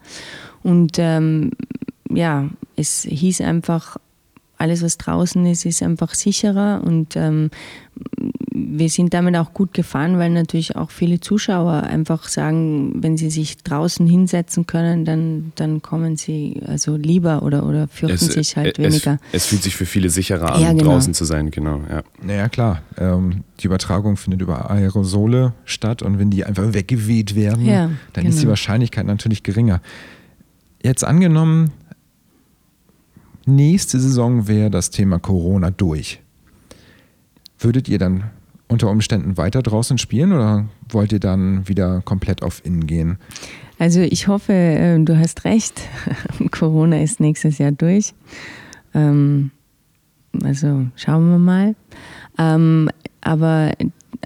Und 0.64 0.98
ähm, 0.98 1.52
ja, 2.10 2.50
es 2.76 3.04
hieß 3.04 3.42
einfach, 3.42 3.98
alles, 4.58 4.82
was 4.82 4.98
draußen 4.98 5.46
ist, 5.46 5.66
ist 5.66 5.84
einfach 5.84 6.14
sicherer 6.14 6.82
und 6.86 7.18
ähm, 7.18 7.50
wir 8.56 8.90
sind 8.90 9.14
damit 9.14 9.36
auch 9.36 9.54
gut 9.54 9.74
gefahren, 9.74 10.20
weil 10.20 10.30
natürlich 10.30 10.76
auch 10.76 10.92
viele 10.92 11.20
Zuschauer 11.20 11.84
einfach 11.84 12.28
sagen, 12.28 13.04
wenn 13.04 13.18
sie 13.18 13.30
sich 13.30 13.58
draußen 13.58 14.08
hinsetzen 14.08 14.68
können, 14.68 15.06
dann, 15.06 15.52
dann 15.56 15.82
kommen 15.82 16.16
sie 16.16 16.62
also 16.66 16.96
lieber 16.96 17.44
oder, 17.44 17.66
oder 17.66 17.88
fürchten 17.88 18.26
es, 18.26 18.34
sich 18.34 18.56
halt 18.56 18.80
es, 18.80 18.86
weniger. 18.86 19.18
Es 19.32 19.48
fühlt 19.48 19.64
sich 19.64 19.76
für 19.76 19.86
viele 19.86 20.10
sicherer 20.10 20.54
an, 20.56 20.62
ja, 20.62 20.72
genau. 20.72 20.92
draußen 20.92 21.14
zu 21.14 21.26
sein, 21.26 21.52
genau. 21.52 21.82
Ja. 21.90 22.04
Naja, 22.22 22.48
klar. 22.48 22.84
Ähm, 22.98 23.44
die 23.60 23.66
Übertragung 23.66 24.18
findet 24.18 24.42
über 24.42 24.70
Aerosole 24.70 25.54
statt 25.66 26.04
und 26.04 26.20
wenn 26.20 26.30
die 26.30 26.46
einfach 26.46 26.74
weggeweht 26.74 27.36
werden, 27.36 27.66
ja, 27.66 27.90
dann 28.14 28.24
genau. 28.24 28.30
ist 28.30 28.36
die 28.36 28.42
genau. 28.42 28.52
Wahrscheinlichkeit 28.52 29.06
natürlich 29.06 29.44
geringer. 29.44 29.82
Jetzt 30.84 31.06
angenommen, 31.06 31.72
nächste 33.46 34.02
Saison 34.02 34.50
wäre 34.50 34.70
das 34.70 34.90
Thema 34.90 35.18
Corona 35.18 35.72
durch. 35.72 36.22
Würdet 37.58 37.88
ihr 37.88 38.00
dann 38.00 38.26
unter 38.68 38.90
Umständen 38.90 39.38
weiter 39.38 39.64
draußen 39.64 39.98
spielen 39.98 40.34
oder 40.34 40.66
wollt 40.90 41.14
ihr 41.14 41.22
dann 41.22 41.66
wieder 41.70 42.02
komplett 42.02 42.44
auf 42.44 42.66
Innen 42.66 42.86
gehen? 42.86 43.18
Also 43.80 44.02
ich 44.02 44.28
hoffe, 44.28 44.52
ähm, 44.52 45.06
du 45.06 45.18
hast 45.18 45.46
recht. 45.46 45.82
Corona 46.52 47.02
ist 47.02 47.22
nächstes 47.22 47.60
Jahr 47.60 47.72
durch. 47.72 48.14
Ähm, 48.94 49.52
also 50.44 50.88
schauen 50.98 51.30
wir 51.30 51.40
mal. 51.40 51.76
Ähm, 52.38 52.90
aber 53.22 53.72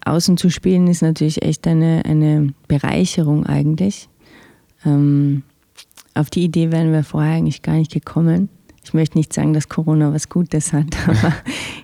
außen 0.06 0.38
zu 0.38 0.50
spielen 0.50 0.88
ist 0.88 1.04
natürlich 1.04 1.44
echt 1.44 1.68
eine, 1.68 2.04
eine 2.06 2.52
Bereicherung 2.68 3.46
eigentlich 3.46 4.10
auf 6.18 6.30
die 6.30 6.44
Idee 6.44 6.72
wären 6.72 6.92
wir 6.92 7.04
vorher 7.04 7.34
eigentlich 7.34 7.62
gar 7.62 7.76
nicht 7.76 7.92
gekommen. 7.92 8.50
Ich 8.84 8.94
möchte 8.94 9.18
nicht 9.18 9.34
sagen, 9.34 9.54
dass 9.54 9.68
Corona 9.68 10.14
was 10.14 10.30
Gutes 10.30 10.72
hat, 10.72 10.96
aber 11.08 11.34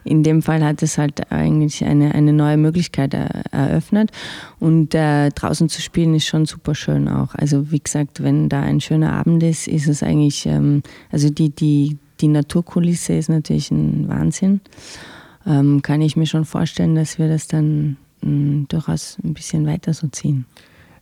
in 0.06 0.24
dem 0.24 0.42
Fall 0.42 0.64
hat 0.64 0.82
es 0.82 0.98
halt 0.98 1.32
eigentlich 1.32 1.84
eine, 1.84 2.16
eine 2.16 2.32
neue 2.32 2.56
Möglichkeit 2.56 3.14
eröffnet. 3.14 4.12
Und 4.60 4.96
äh, 4.96 5.30
draußen 5.30 5.68
zu 5.68 5.82
spielen 5.82 6.16
ist 6.16 6.26
schon 6.26 6.46
super 6.46 6.76
schön 6.76 7.10
auch. 7.10 7.36
Also 7.36 7.72
wie 7.72 7.80
gesagt, 7.80 8.24
wenn 8.24 8.48
da 8.48 8.62
ein 8.62 8.80
schöner 8.80 9.12
Abend 9.14 9.44
ist, 9.44 9.68
ist 9.68 9.88
es 9.88 10.02
eigentlich, 10.02 10.46
ähm, 10.46 10.82
also 11.12 11.30
die, 11.30 11.50
die, 11.50 11.98
die 12.22 12.30
Naturkulisse 12.30 13.14
ist 13.14 13.30
natürlich 13.30 13.70
ein 13.70 14.08
Wahnsinn. 14.08 14.62
Ähm, 15.46 15.82
kann 15.82 16.02
ich 16.02 16.16
mir 16.16 16.26
schon 16.26 16.46
vorstellen, 16.46 16.96
dass 16.96 17.20
wir 17.20 17.28
das 17.28 17.48
dann 17.48 17.98
mh, 18.22 18.30
mm, 18.30 18.66
durchaus 18.70 19.18
ein 19.22 19.34
bisschen 19.34 19.66
weiter 19.68 19.94
so 19.94 20.08
ziehen. 20.08 20.46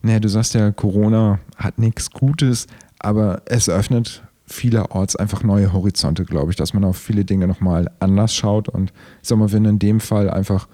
Naja, 0.02 0.20
du 0.20 0.30
sagst 0.30 0.56
ja, 0.56 0.72
Corona 0.72 1.40
hat 1.58 1.78
nichts 1.78 2.10
Gutes, 2.10 2.66
aber 3.04 3.42
es 3.46 3.70
öffnet 3.70 4.24
vielerorts 4.46 5.16
einfach 5.16 5.44
neue 5.44 5.72
Horizonte, 5.74 6.26
glaube 6.26 6.52
ich, 6.52 6.58
dass 6.58 6.74
man 6.74 6.84
auf 6.84 6.98
viele 6.98 7.24
Dinge 7.26 7.48
nochmal 7.48 7.90
anders 8.00 8.36
schaut. 8.36 8.68
Und 8.70 8.92
ich 9.22 9.28
sag 9.30 9.38
mal, 9.38 9.52
wenn 9.52 9.66
in 9.66 9.80
dem 9.80 10.00
Fall 10.00 10.30
einfach 10.30 10.68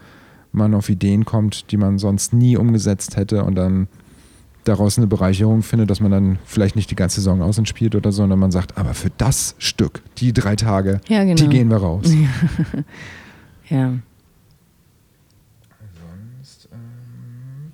man 0.51 0.73
auf 0.73 0.89
Ideen 0.89 1.25
kommt, 1.25 1.71
die 1.71 1.77
man 1.77 1.99
sonst 1.99 2.33
nie 2.33 2.57
umgesetzt 2.57 3.17
hätte 3.17 3.43
und 3.43 3.55
dann 3.55 3.87
daraus 4.63 4.97
eine 4.97 5.07
Bereicherung 5.07 5.61
findet, 5.61 5.89
dass 5.89 5.99
man 6.01 6.11
dann 6.11 6.39
vielleicht 6.45 6.75
nicht 6.75 6.89
die 6.91 6.95
ganze 6.95 7.17
Saison 7.21 7.41
außen 7.41 7.65
spielt 7.65 7.95
oder 7.95 8.11
so, 8.11 8.17
sondern 8.23 8.39
man 8.39 8.51
sagt, 8.51 8.77
aber 8.77 8.93
für 8.93 9.11
das 9.17 9.55
Stück, 9.59 10.01
die 10.17 10.33
drei 10.33 10.55
Tage, 10.55 10.99
Ja, 11.07 11.23
genau. 11.23 11.35
die 11.35 11.47
gehen 11.47 11.69
wir 11.69 11.77
raus. 11.77 12.05
Ja. 13.69 13.91
Sonst 16.39 16.69
ähm, 16.71 17.71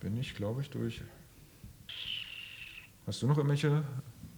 bin 0.00 0.13
ich, 0.24 0.34
glaube 0.34 0.62
ich, 0.62 0.70
durch. 0.70 1.02
Hast 3.06 3.22
du 3.22 3.26
noch 3.26 3.36
irgendwelche? 3.36 3.82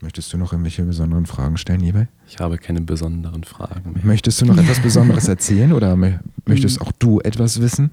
Möchtest 0.03 0.33
du 0.33 0.37
noch 0.37 0.53
irgendwelche 0.53 0.83
besonderen 0.85 1.25
Fragen 1.27 1.57
stellen, 1.57 1.83
eBay? 1.83 2.07
Ich 2.27 2.39
habe 2.39 2.59
keine 2.59 2.81
besonderen 2.83 3.45
Fragen 3.45 3.93
mehr. 3.95 4.05
Möchtest 4.05 4.41
du 4.41 4.47
noch 4.47 4.59
etwas 4.59 4.81
Besonderes 4.81 5.29
erzählen 5.29 5.73
oder 5.73 5.95
mö- 5.95 6.19
möchtest 6.45 6.81
auch 6.81 6.93
du 6.99 7.21
etwas 7.21 7.61
wissen? 7.61 7.91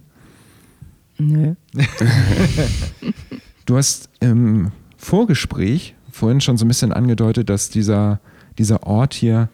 Nö. 1.18 1.54
Du 3.66 3.78
hast 3.78 4.10
im 4.20 4.72
Vorgespräch 4.98 5.96
vorhin 6.12 6.42
schon 6.42 6.58
so 6.58 6.66
ein 6.66 6.68
bisschen 6.68 6.92
angedeutet, 6.92 7.50
dass 7.50 7.70
dieser, 7.70 8.20
dieser 8.58 8.84
Ort 8.84 9.14
hier 9.14 9.48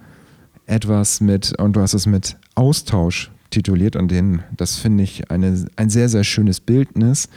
etwas 0.65 1.21
mit, 1.21 1.54
und 1.60 1.73
du 1.75 1.82
hast 1.82 1.93
es 1.93 2.08
mit 2.08 2.36
Austausch 2.56 3.30
tituliert 3.52 3.95
und 3.95 4.10
den, 4.10 4.41
das 4.58 4.78
finde 4.78 5.04
ich 5.04 5.30
eine, 5.30 5.63
ein 5.75 5.91
sehr, 5.91 6.10
sehr 6.10 6.23
schönes 6.23 6.60
Bildnis. 6.60 7.30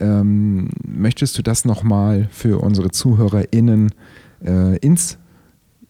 Ähm, 0.00 0.68
möchtest 0.86 1.38
du 1.38 1.42
das 1.42 1.64
nochmal 1.64 2.28
für 2.30 2.60
unsere 2.62 2.90
ZuhörerInnen 2.90 3.90
äh, 4.44 4.76
ins, 4.78 5.18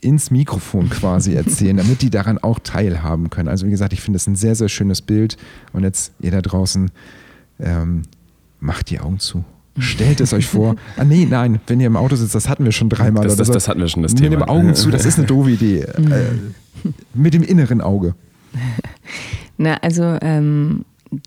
ins 0.01 0.31
Mikrofon 0.31 0.89
quasi 0.91 1.35
erzählen, 1.35 1.77
damit 1.79 2.03
die 2.03 2.11
daran 2.11 2.39
auch 2.39 2.59
teilhaben 2.61 3.31
können? 3.31 3.49
Also 3.49 3.67
wie 3.67 3.71
gesagt, 3.71 3.93
ich 3.93 4.01
finde 4.01 4.17
das 4.17 4.27
ein 4.27 4.37
sehr, 4.37 4.55
sehr 4.55 4.69
schönes 4.69 5.03
Bild 5.03 5.37
und 5.73 5.83
jetzt 5.83 6.13
ihr 6.21 6.31
da 6.31 6.41
draußen 6.41 6.91
ähm, 7.59 8.03
macht 8.61 8.91
die 8.91 9.01
Augen 9.01 9.19
zu. 9.19 9.45
Stellt 9.79 10.21
es 10.21 10.33
euch 10.33 10.47
vor. 10.47 10.77
Ah, 10.97 11.05
nee, 11.05 11.27
nein, 11.29 11.61
wenn 11.67 11.81
ihr 11.81 11.87
im 11.89 11.97
Auto 11.97 12.17
sitzt, 12.17 12.35
das 12.35 12.49
hatten 12.49 12.65
wir 12.65 12.73
schon 12.73 12.89
dreimal. 12.89 13.25
Das- 13.25 13.33
oder 13.35 13.39
das- 13.39 13.47
so. 13.49 13.53
das 13.53 13.69
hatten 13.69 13.81
wir 13.81 13.89
schon, 13.89 14.03
das 14.03 14.13
Mit 14.13 14.23
Thema. 14.23 14.37
dem 14.37 14.43
Augen 14.45 14.75
zu, 14.75 14.91
das 14.91 15.05
ist 15.05 15.19
eine 15.19 15.27
doofe 15.27 15.51
Idee. 15.51 15.81
äh, 15.81 16.89
mit 17.13 17.35
dem 17.35 17.43
inneren 17.43 17.81
Auge. 17.83 18.15
Na, 19.59 19.75
also 19.83 20.17
ähm, 20.23 20.85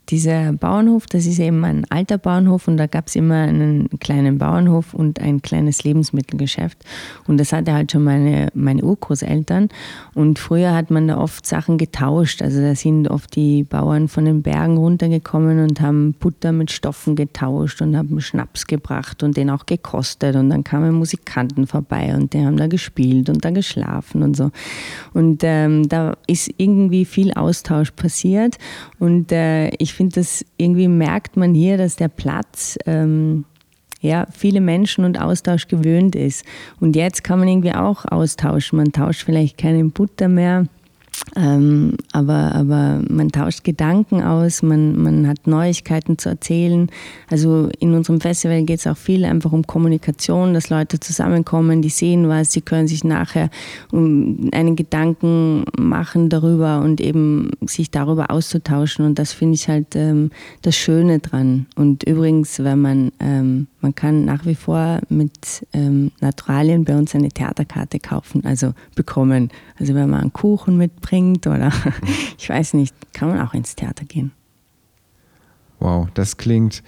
dieser 0.09 0.53
Bauernhof, 0.53 1.05
das 1.07 1.25
ist 1.25 1.39
eben 1.39 1.63
ein 1.65 1.85
alter 1.89 2.17
Bauernhof 2.17 2.67
und 2.67 2.77
da 2.77 2.87
gab 2.87 3.07
es 3.07 3.15
immer 3.15 3.35
einen 3.35 3.89
kleinen 3.99 4.37
Bauernhof 4.37 4.93
und 4.93 5.19
ein 5.19 5.41
kleines 5.41 5.83
Lebensmittelgeschäft. 5.83 6.77
Und 7.27 7.37
das 7.37 7.53
hatte 7.53 7.73
halt 7.73 7.91
schon 7.91 8.03
meine, 8.03 8.49
meine 8.53 8.83
Urgroßeltern. 8.83 9.69
Und 10.13 10.39
früher 10.39 10.73
hat 10.73 10.91
man 10.91 11.07
da 11.07 11.17
oft 11.17 11.45
Sachen 11.45 11.77
getauscht. 11.77 12.41
Also 12.41 12.61
da 12.61 12.75
sind 12.75 13.09
oft 13.09 13.35
die 13.35 13.63
Bauern 13.63 14.07
von 14.07 14.25
den 14.25 14.41
Bergen 14.41 14.77
runtergekommen 14.77 15.59
und 15.59 15.81
haben 15.81 16.13
Butter 16.13 16.51
mit 16.51 16.71
Stoffen 16.71 17.15
getauscht 17.15 17.81
und 17.81 17.95
haben 17.95 18.19
Schnaps 18.21 18.67
gebracht 18.67 19.23
und 19.23 19.37
den 19.37 19.49
auch 19.49 19.65
gekostet. 19.65 20.35
Und 20.35 20.49
dann 20.49 20.63
kamen 20.63 20.95
Musikanten 20.95 21.67
vorbei 21.67 22.13
und 22.15 22.33
die 22.33 22.45
haben 22.45 22.57
da 22.57 22.67
gespielt 22.67 23.29
und 23.29 23.43
da 23.43 23.51
geschlafen 23.51 24.23
und 24.23 24.35
so. 24.35 24.51
Und 25.13 25.41
ähm, 25.43 25.87
da 25.89 26.17
ist 26.27 26.51
irgendwie 26.57 27.05
viel 27.05 27.33
Austausch 27.33 27.91
passiert. 27.91 28.57
Und 28.99 29.31
äh, 29.31 29.69
ich 29.79 29.93
finde, 29.93 30.15
das 30.15 30.45
irgendwie 30.57 30.87
merkt 30.87 31.37
man 31.37 31.55
hier, 31.55 31.77
dass 31.77 31.95
der 31.95 32.09
Platz 32.09 32.77
ähm, 32.85 33.45
ja, 34.01 34.27
viele 34.31 34.61
Menschen 34.61 35.03
und 35.03 35.19
Austausch 35.19 35.67
gewöhnt 35.67 36.15
ist. 36.15 36.45
Und 36.79 36.95
jetzt 36.95 37.23
kann 37.23 37.39
man 37.39 37.47
irgendwie 37.47 37.73
auch 37.73 38.05
austauschen. 38.05 38.77
Man 38.77 38.91
tauscht 38.91 39.23
vielleicht 39.23 39.57
keine 39.57 39.83
Butter 39.85 40.27
mehr. 40.27 40.67
Ähm, 41.35 41.93
aber, 42.11 42.55
aber 42.55 43.01
man 43.07 43.29
tauscht 43.29 43.63
Gedanken 43.63 44.23
aus, 44.23 44.61
man, 44.61 45.01
man 45.01 45.27
hat 45.27 45.47
Neuigkeiten 45.47 46.17
zu 46.17 46.29
erzählen. 46.29 46.87
Also 47.29 47.69
in 47.79 47.93
unserem 47.93 48.21
Festival 48.21 48.63
geht 48.63 48.79
es 48.79 48.87
auch 48.87 48.97
viel 48.97 49.25
einfach 49.25 49.51
um 49.51 49.67
Kommunikation, 49.67 50.53
dass 50.53 50.69
Leute 50.69 50.99
zusammenkommen, 50.99 51.81
die 51.81 51.89
sehen 51.89 52.29
was, 52.29 52.49
die 52.49 52.61
können 52.61 52.87
sich 52.87 53.03
nachher 53.03 53.49
einen 53.91 54.75
Gedanken 54.75 55.65
machen 55.77 56.29
darüber 56.29 56.79
und 56.79 57.01
eben 57.01 57.51
sich 57.65 57.91
darüber 57.91 58.31
auszutauschen. 58.31 59.05
Und 59.05 59.19
das 59.19 59.33
finde 59.33 59.55
ich 59.55 59.67
halt 59.67 59.95
ähm, 59.95 60.31
das 60.61 60.75
Schöne 60.75 61.19
dran. 61.19 61.67
Und 61.75 62.03
übrigens, 62.03 62.59
wenn 62.59 62.81
man, 62.81 63.11
ähm, 63.19 63.67
man 63.81 63.93
kann 63.93 64.25
nach 64.25 64.45
wie 64.45 64.55
vor 64.55 64.99
mit 65.09 65.65
ähm, 65.73 66.11
Naturalien 66.21 66.85
bei 66.85 66.97
uns 66.97 67.13
eine 67.13 67.29
Theaterkarte 67.29 67.99
kaufen, 67.99 68.43
also 68.45 68.73
bekommen. 68.95 69.49
Also 69.79 69.93
wenn 69.93 70.09
man 70.09 70.21
einen 70.21 70.33
Kuchen 70.33 70.77
mitbringt 70.77 71.08
oder 71.11 71.71
ich 72.37 72.49
weiß 72.49 72.73
nicht, 72.73 72.95
kann 73.13 73.29
man 73.29 73.41
auch 73.41 73.53
ins 73.53 73.75
Theater 73.75 74.05
gehen. 74.05 74.31
Wow, 75.79 76.09
das 76.13 76.37
klingt 76.37 76.83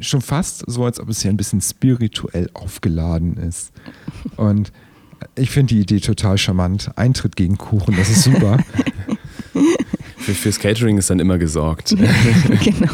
schon 0.00 0.20
fast 0.20 0.64
so, 0.66 0.84
als 0.84 1.00
ob 1.00 1.08
es 1.08 1.22
hier 1.22 1.30
ein 1.30 1.36
bisschen 1.36 1.60
spirituell 1.60 2.48
aufgeladen 2.54 3.36
ist. 3.36 3.72
Und 4.36 4.72
ich 5.34 5.50
finde 5.50 5.74
die 5.74 5.80
Idee 5.80 6.00
total 6.00 6.38
charmant. 6.38 6.90
Eintritt 6.96 7.36
gegen 7.36 7.58
Kuchen, 7.58 7.96
das 7.96 8.10
ist 8.10 8.24
super. 8.24 8.58
Für, 10.18 10.34
fürs 10.34 10.60
Catering 10.60 10.98
ist 10.98 11.10
dann 11.10 11.18
immer 11.18 11.36
gesorgt. 11.36 11.90
genau. 12.60 12.92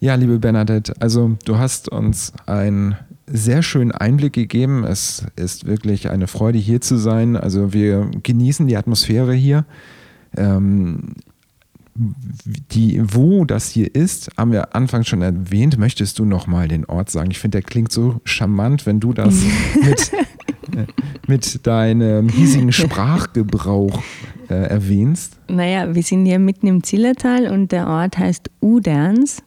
Ja, 0.00 0.16
liebe 0.16 0.40
Bernadette, 0.40 0.92
also 1.00 1.38
du 1.44 1.56
hast 1.56 1.88
uns 1.88 2.32
einen 2.44 2.96
sehr 3.26 3.62
schönen 3.62 3.92
Einblick 3.92 4.32
gegeben. 4.32 4.84
Es 4.84 5.26
ist 5.36 5.66
wirklich 5.66 6.10
eine 6.10 6.26
Freude, 6.26 6.58
hier 6.58 6.80
zu 6.80 6.96
sein. 6.96 7.36
Also 7.36 7.72
wir 7.72 8.10
genießen 8.22 8.66
die 8.66 8.76
Atmosphäre 8.76 9.34
hier. 9.34 9.64
Ähm, 10.36 11.14
die, 11.96 13.00
wo 13.04 13.44
das 13.44 13.68
hier 13.68 13.94
ist, 13.94 14.30
haben 14.36 14.50
wir 14.52 14.74
anfangs 14.74 15.08
schon 15.08 15.22
erwähnt. 15.22 15.78
Möchtest 15.78 16.18
du 16.18 16.24
noch 16.24 16.46
mal 16.46 16.66
den 16.66 16.84
Ort 16.86 17.10
sagen? 17.10 17.30
Ich 17.30 17.38
finde, 17.38 17.60
der 17.60 17.62
klingt 17.62 17.92
so 17.92 18.20
charmant, 18.24 18.84
wenn 18.84 18.98
du 18.98 19.12
das 19.12 19.34
mit, 19.82 20.10
mit 21.28 21.66
deinem 21.66 22.28
hiesigen 22.28 22.72
Sprachgebrauch 22.72 24.02
äh, 24.48 24.54
erwähnst. 24.54 25.38
Naja, 25.48 25.94
wir 25.94 26.02
sind 26.02 26.26
hier 26.26 26.40
mitten 26.40 26.66
im 26.66 26.82
Zillertal 26.82 27.46
und 27.46 27.70
der 27.70 27.86
Ort 27.86 28.18
heißt 28.18 28.50
Uderns. 28.60 29.42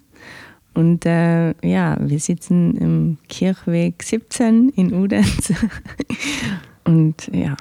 Und 0.77 1.07
äh, 1.07 1.55
ja, 1.67 1.97
wir 1.99 2.19
sitzen 2.19 2.77
im 2.77 3.17
Kirchweg 3.29 4.03
17 4.03 4.69
in 4.75 4.93
Uderns. 4.93 5.51
und 6.83 7.31
ja, 7.33 7.57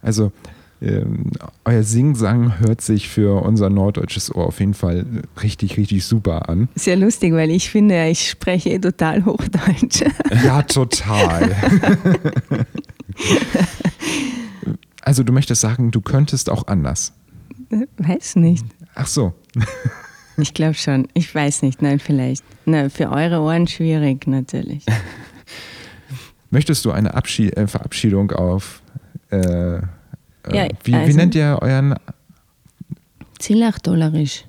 Also 0.00 0.32
ähm, 0.80 1.30
euer 1.66 1.82
Singsang 1.82 2.58
hört 2.58 2.80
sich 2.80 3.10
für 3.10 3.42
unser 3.42 3.68
norddeutsches 3.68 4.34
Ohr 4.34 4.46
auf 4.46 4.60
jeden 4.60 4.72
Fall 4.72 5.04
richtig, 5.42 5.76
richtig 5.76 6.06
super 6.06 6.48
an. 6.48 6.70
sehr 6.74 6.96
lustig, 6.96 7.34
weil 7.34 7.50
ich 7.50 7.68
finde, 7.68 8.08
ich 8.08 8.30
spreche 8.30 8.70
eh 8.70 8.78
total 8.78 9.26
Hochdeutsch. 9.26 10.02
Ja, 10.42 10.62
total. 10.62 11.54
also 15.02 15.22
du 15.22 15.34
möchtest 15.34 15.60
sagen, 15.60 15.90
du 15.90 16.00
könntest 16.00 16.48
auch 16.48 16.66
anders. 16.66 17.12
Weiß 17.98 18.36
nicht. 18.36 18.64
Ach 18.94 19.06
so. 19.06 19.34
Ich 20.38 20.54
glaube 20.54 20.74
schon. 20.74 21.08
Ich 21.14 21.34
weiß 21.34 21.62
nicht. 21.62 21.82
Nein, 21.82 21.98
vielleicht. 21.98 22.44
Na, 22.64 22.88
für 22.88 23.10
eure 23.10 23.40
Ohren 23.40 23.66
schwierig, 23.66 24.26
natürlich. 24.26 24.84
Möchtest 26.50 26.84
du 26.84 26.90
eine 26.90 27.14
Abschied 27.14 27.56
äh, 27.56 27.66
Verabschiedung 27.66 28.30
auf 28.32 28.82
äh, 29.30 29.36
äh, 29.76 29.80
Ja, 30.52 30.68
wie, 30.84 30.92
wie 30.92 30.94
also- 30.94 31.16
nennt 31.16 31.34
ihr 31.34 31.58
euren 31.60 31.94
Zillachdollerisch. 33.38 34.44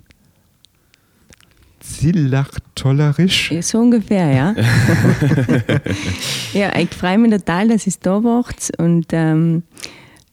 Zillachtollerisch? 1.80 3.54
So 3.62 3.80
ungefähr, 3.80 4.32
ja. 4.32 4.56
ja, 6.54 6.78
ich 6.78 6.89
freue 6.93 7.17
mich 7.17 7.32
total, 7.32 7.67
dass 7.69 7.88
es 7.88 8.00
da 8.00 8.24
wacht 8.24 8.72
und 8.78 9.08
ähm, 9.12 9.63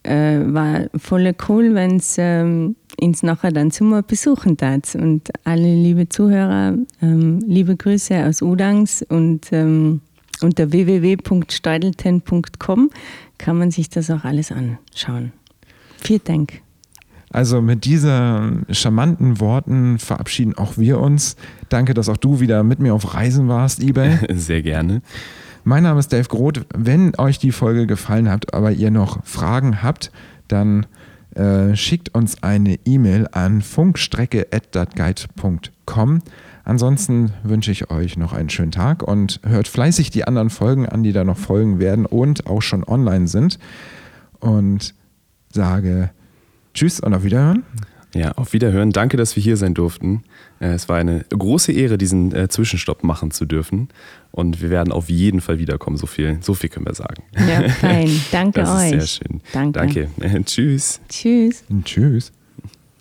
äh, 0.03 0.41
war 0.47 0.87
voll 0.97 1.35
cool, 1.49 1.75
wenn 1.75 1.97
es 1.97 2.17
ähm, 2.19 2.77
uns 3.01 3.23
nachher 3.23 3.53
dann 3.53 3.71
Sommer 3.71 4.03
besuchen 4.03 4.57
tat. 4.57 4.95
Und 4.95 5.29
alle 5.45 5.75
liebe 5.75 6.09
Zuhörer, 6.09 6.75
ähm, 7.03 7.41
liebe 7.47 7.77
Grüße 7.77 8.25
aus 8.25 8.41
Udangs 8.43 9.05
und 9.09 9.53
ähm, 9.53 10.01
unter 10.43 10.73
www.steudelten.com 10.73 12.91
kann 13.39 13.59
man 13.59 13.71
sich 13.71 13.89
das 13.91 14.11
auch 14.11 14.25
alles 14.25 14.51
anschauen. 14.53 15.33
Vielen 15.99 16.25
Dank. 16.25 16.63
Also 17.33 17.63
mit 17.63 17.85
diesen 17.85 18.67
charmanten 18.71 19.39
Worten 19.39 20.01
verabschieden 20.01 20.57
auch 20.57 20.79
wir 20.79 20.99
uns. 20.99 21.37
Danke, 21.69 21.95
dass 21.95 22.09
auch 22.09 22.17
du 22.17 22.41
wieder 22.41 22.65
mit 22.65 22.81
mir 22.81 22.93
auf 22.93 23.15
Reisen 23.15 23.47
warst, 23.49 23.81
eBay. 23.81 24.19
Sehr 24.37 24.63
gerne. 24.63 25.01
Mein 25.65 25.83
Name 25.83 25.99
ist 26.01 26.13
Dave 26.13 26.29
Groth. 26.29 26.67
Wenn 26.75 27.15
euch 27.19 27.39
die 27.39 27.53
Folge 27.53 27.87
gefallen 27.87 28.31
hat, 28.31 28.55
aber 28.55 28.73
ihr 28.73 28.91
noch 28.91 29.23
Fragen 29.25 29.83
habt, 29.83 30.11
dann 30.49 30.87
äh, 31.35 31.77
schickt 31.77 32.15
uns 32.15 32.43
eine 32.43 32.79
E-Mail 32.85 33.29
an 33.33 33.63
funkstrecke.datguide.com. 33.63 36.23
Ansonsten 36.65 37.33
wünsche 37.43 37.73
ich 37.73 37.91
euch 37.91 38.17
noch 38.17 38.33
einen 38.33 38.49
schönen 38.49 38.73
Tag 38.73 39.03
und 39.03 39.41
hört 39.45 39.69
fleißig 39.69 40.11
die 40.11 40.25
anderen 40.25 40.49
Folgen 40.51 40.87
an, 40.87 41.03
die 41.03 41.13
da 41.13 41.25
noch 41.25 41.39
folgen 41.39 41.79
werden 41.79 42.07
und 42.07 42.47
auch 42.47 42.63
schon 42.63 42.85
online 42.85 43.29
sind. 43.29 43.59
Und 44.39 44.95
sage 45.53 46.11
Tschüss 46.75 47.01
und 47.01 47.15
auf 47.15 47.25
Wiederhören. 47.25 47.65
Ja, 48.15 48.33
auf 48.33 48.53
Wiederhören. 48.53 48.91
Danke, 48.91 49.17
dass 49.17 49.37
wir 49.37 49.43
hier 49.43 49.57
sein 49.57 49.75
durften. 49.75 50.25
Äh, 50.59 50.73
es 50.73 50.89
war 50.89 50.97
eine 50.97 51.25
große 51.31 51.73
Ehre, 51.73 51.97
diesen 51.97 52.35
äh, 52.35 52.49
Zwischenstopp 52.49 53.05
machen 53.05 53.31
zu 53.31 53.47
dürfen. 53.47 53.89
Und 54.33 54.63
wir 54.63 54.71
werden 54.71 54.93
auf 54.93 55.09
jeden 55.09 55.41
Fall 55.41 55.59
wiederkommen. 55.59 55.97
So 55.97 56.07
viel, 56.07 56.39
so 56.41 56.55
viel 56.55 56.71
können 56.71 56.87
wir 56.87 56.95
sagen. 56.95 57.23
Ja, 57.37 57.69
fein. 57.69 58.09
Danke 58.33 58.61
das 58.61 58.71
euch. 58.71 58.93
Ist 58.93 59.17
sehr 59.17 59.27
schön. 59.27 59.41
Danke. 59.53 60.09
Danke. 60.19 60.45
Tschüss. 60.45 61.01
Tschüss. 61.09 61.65
Tschüss. 61.85 62.33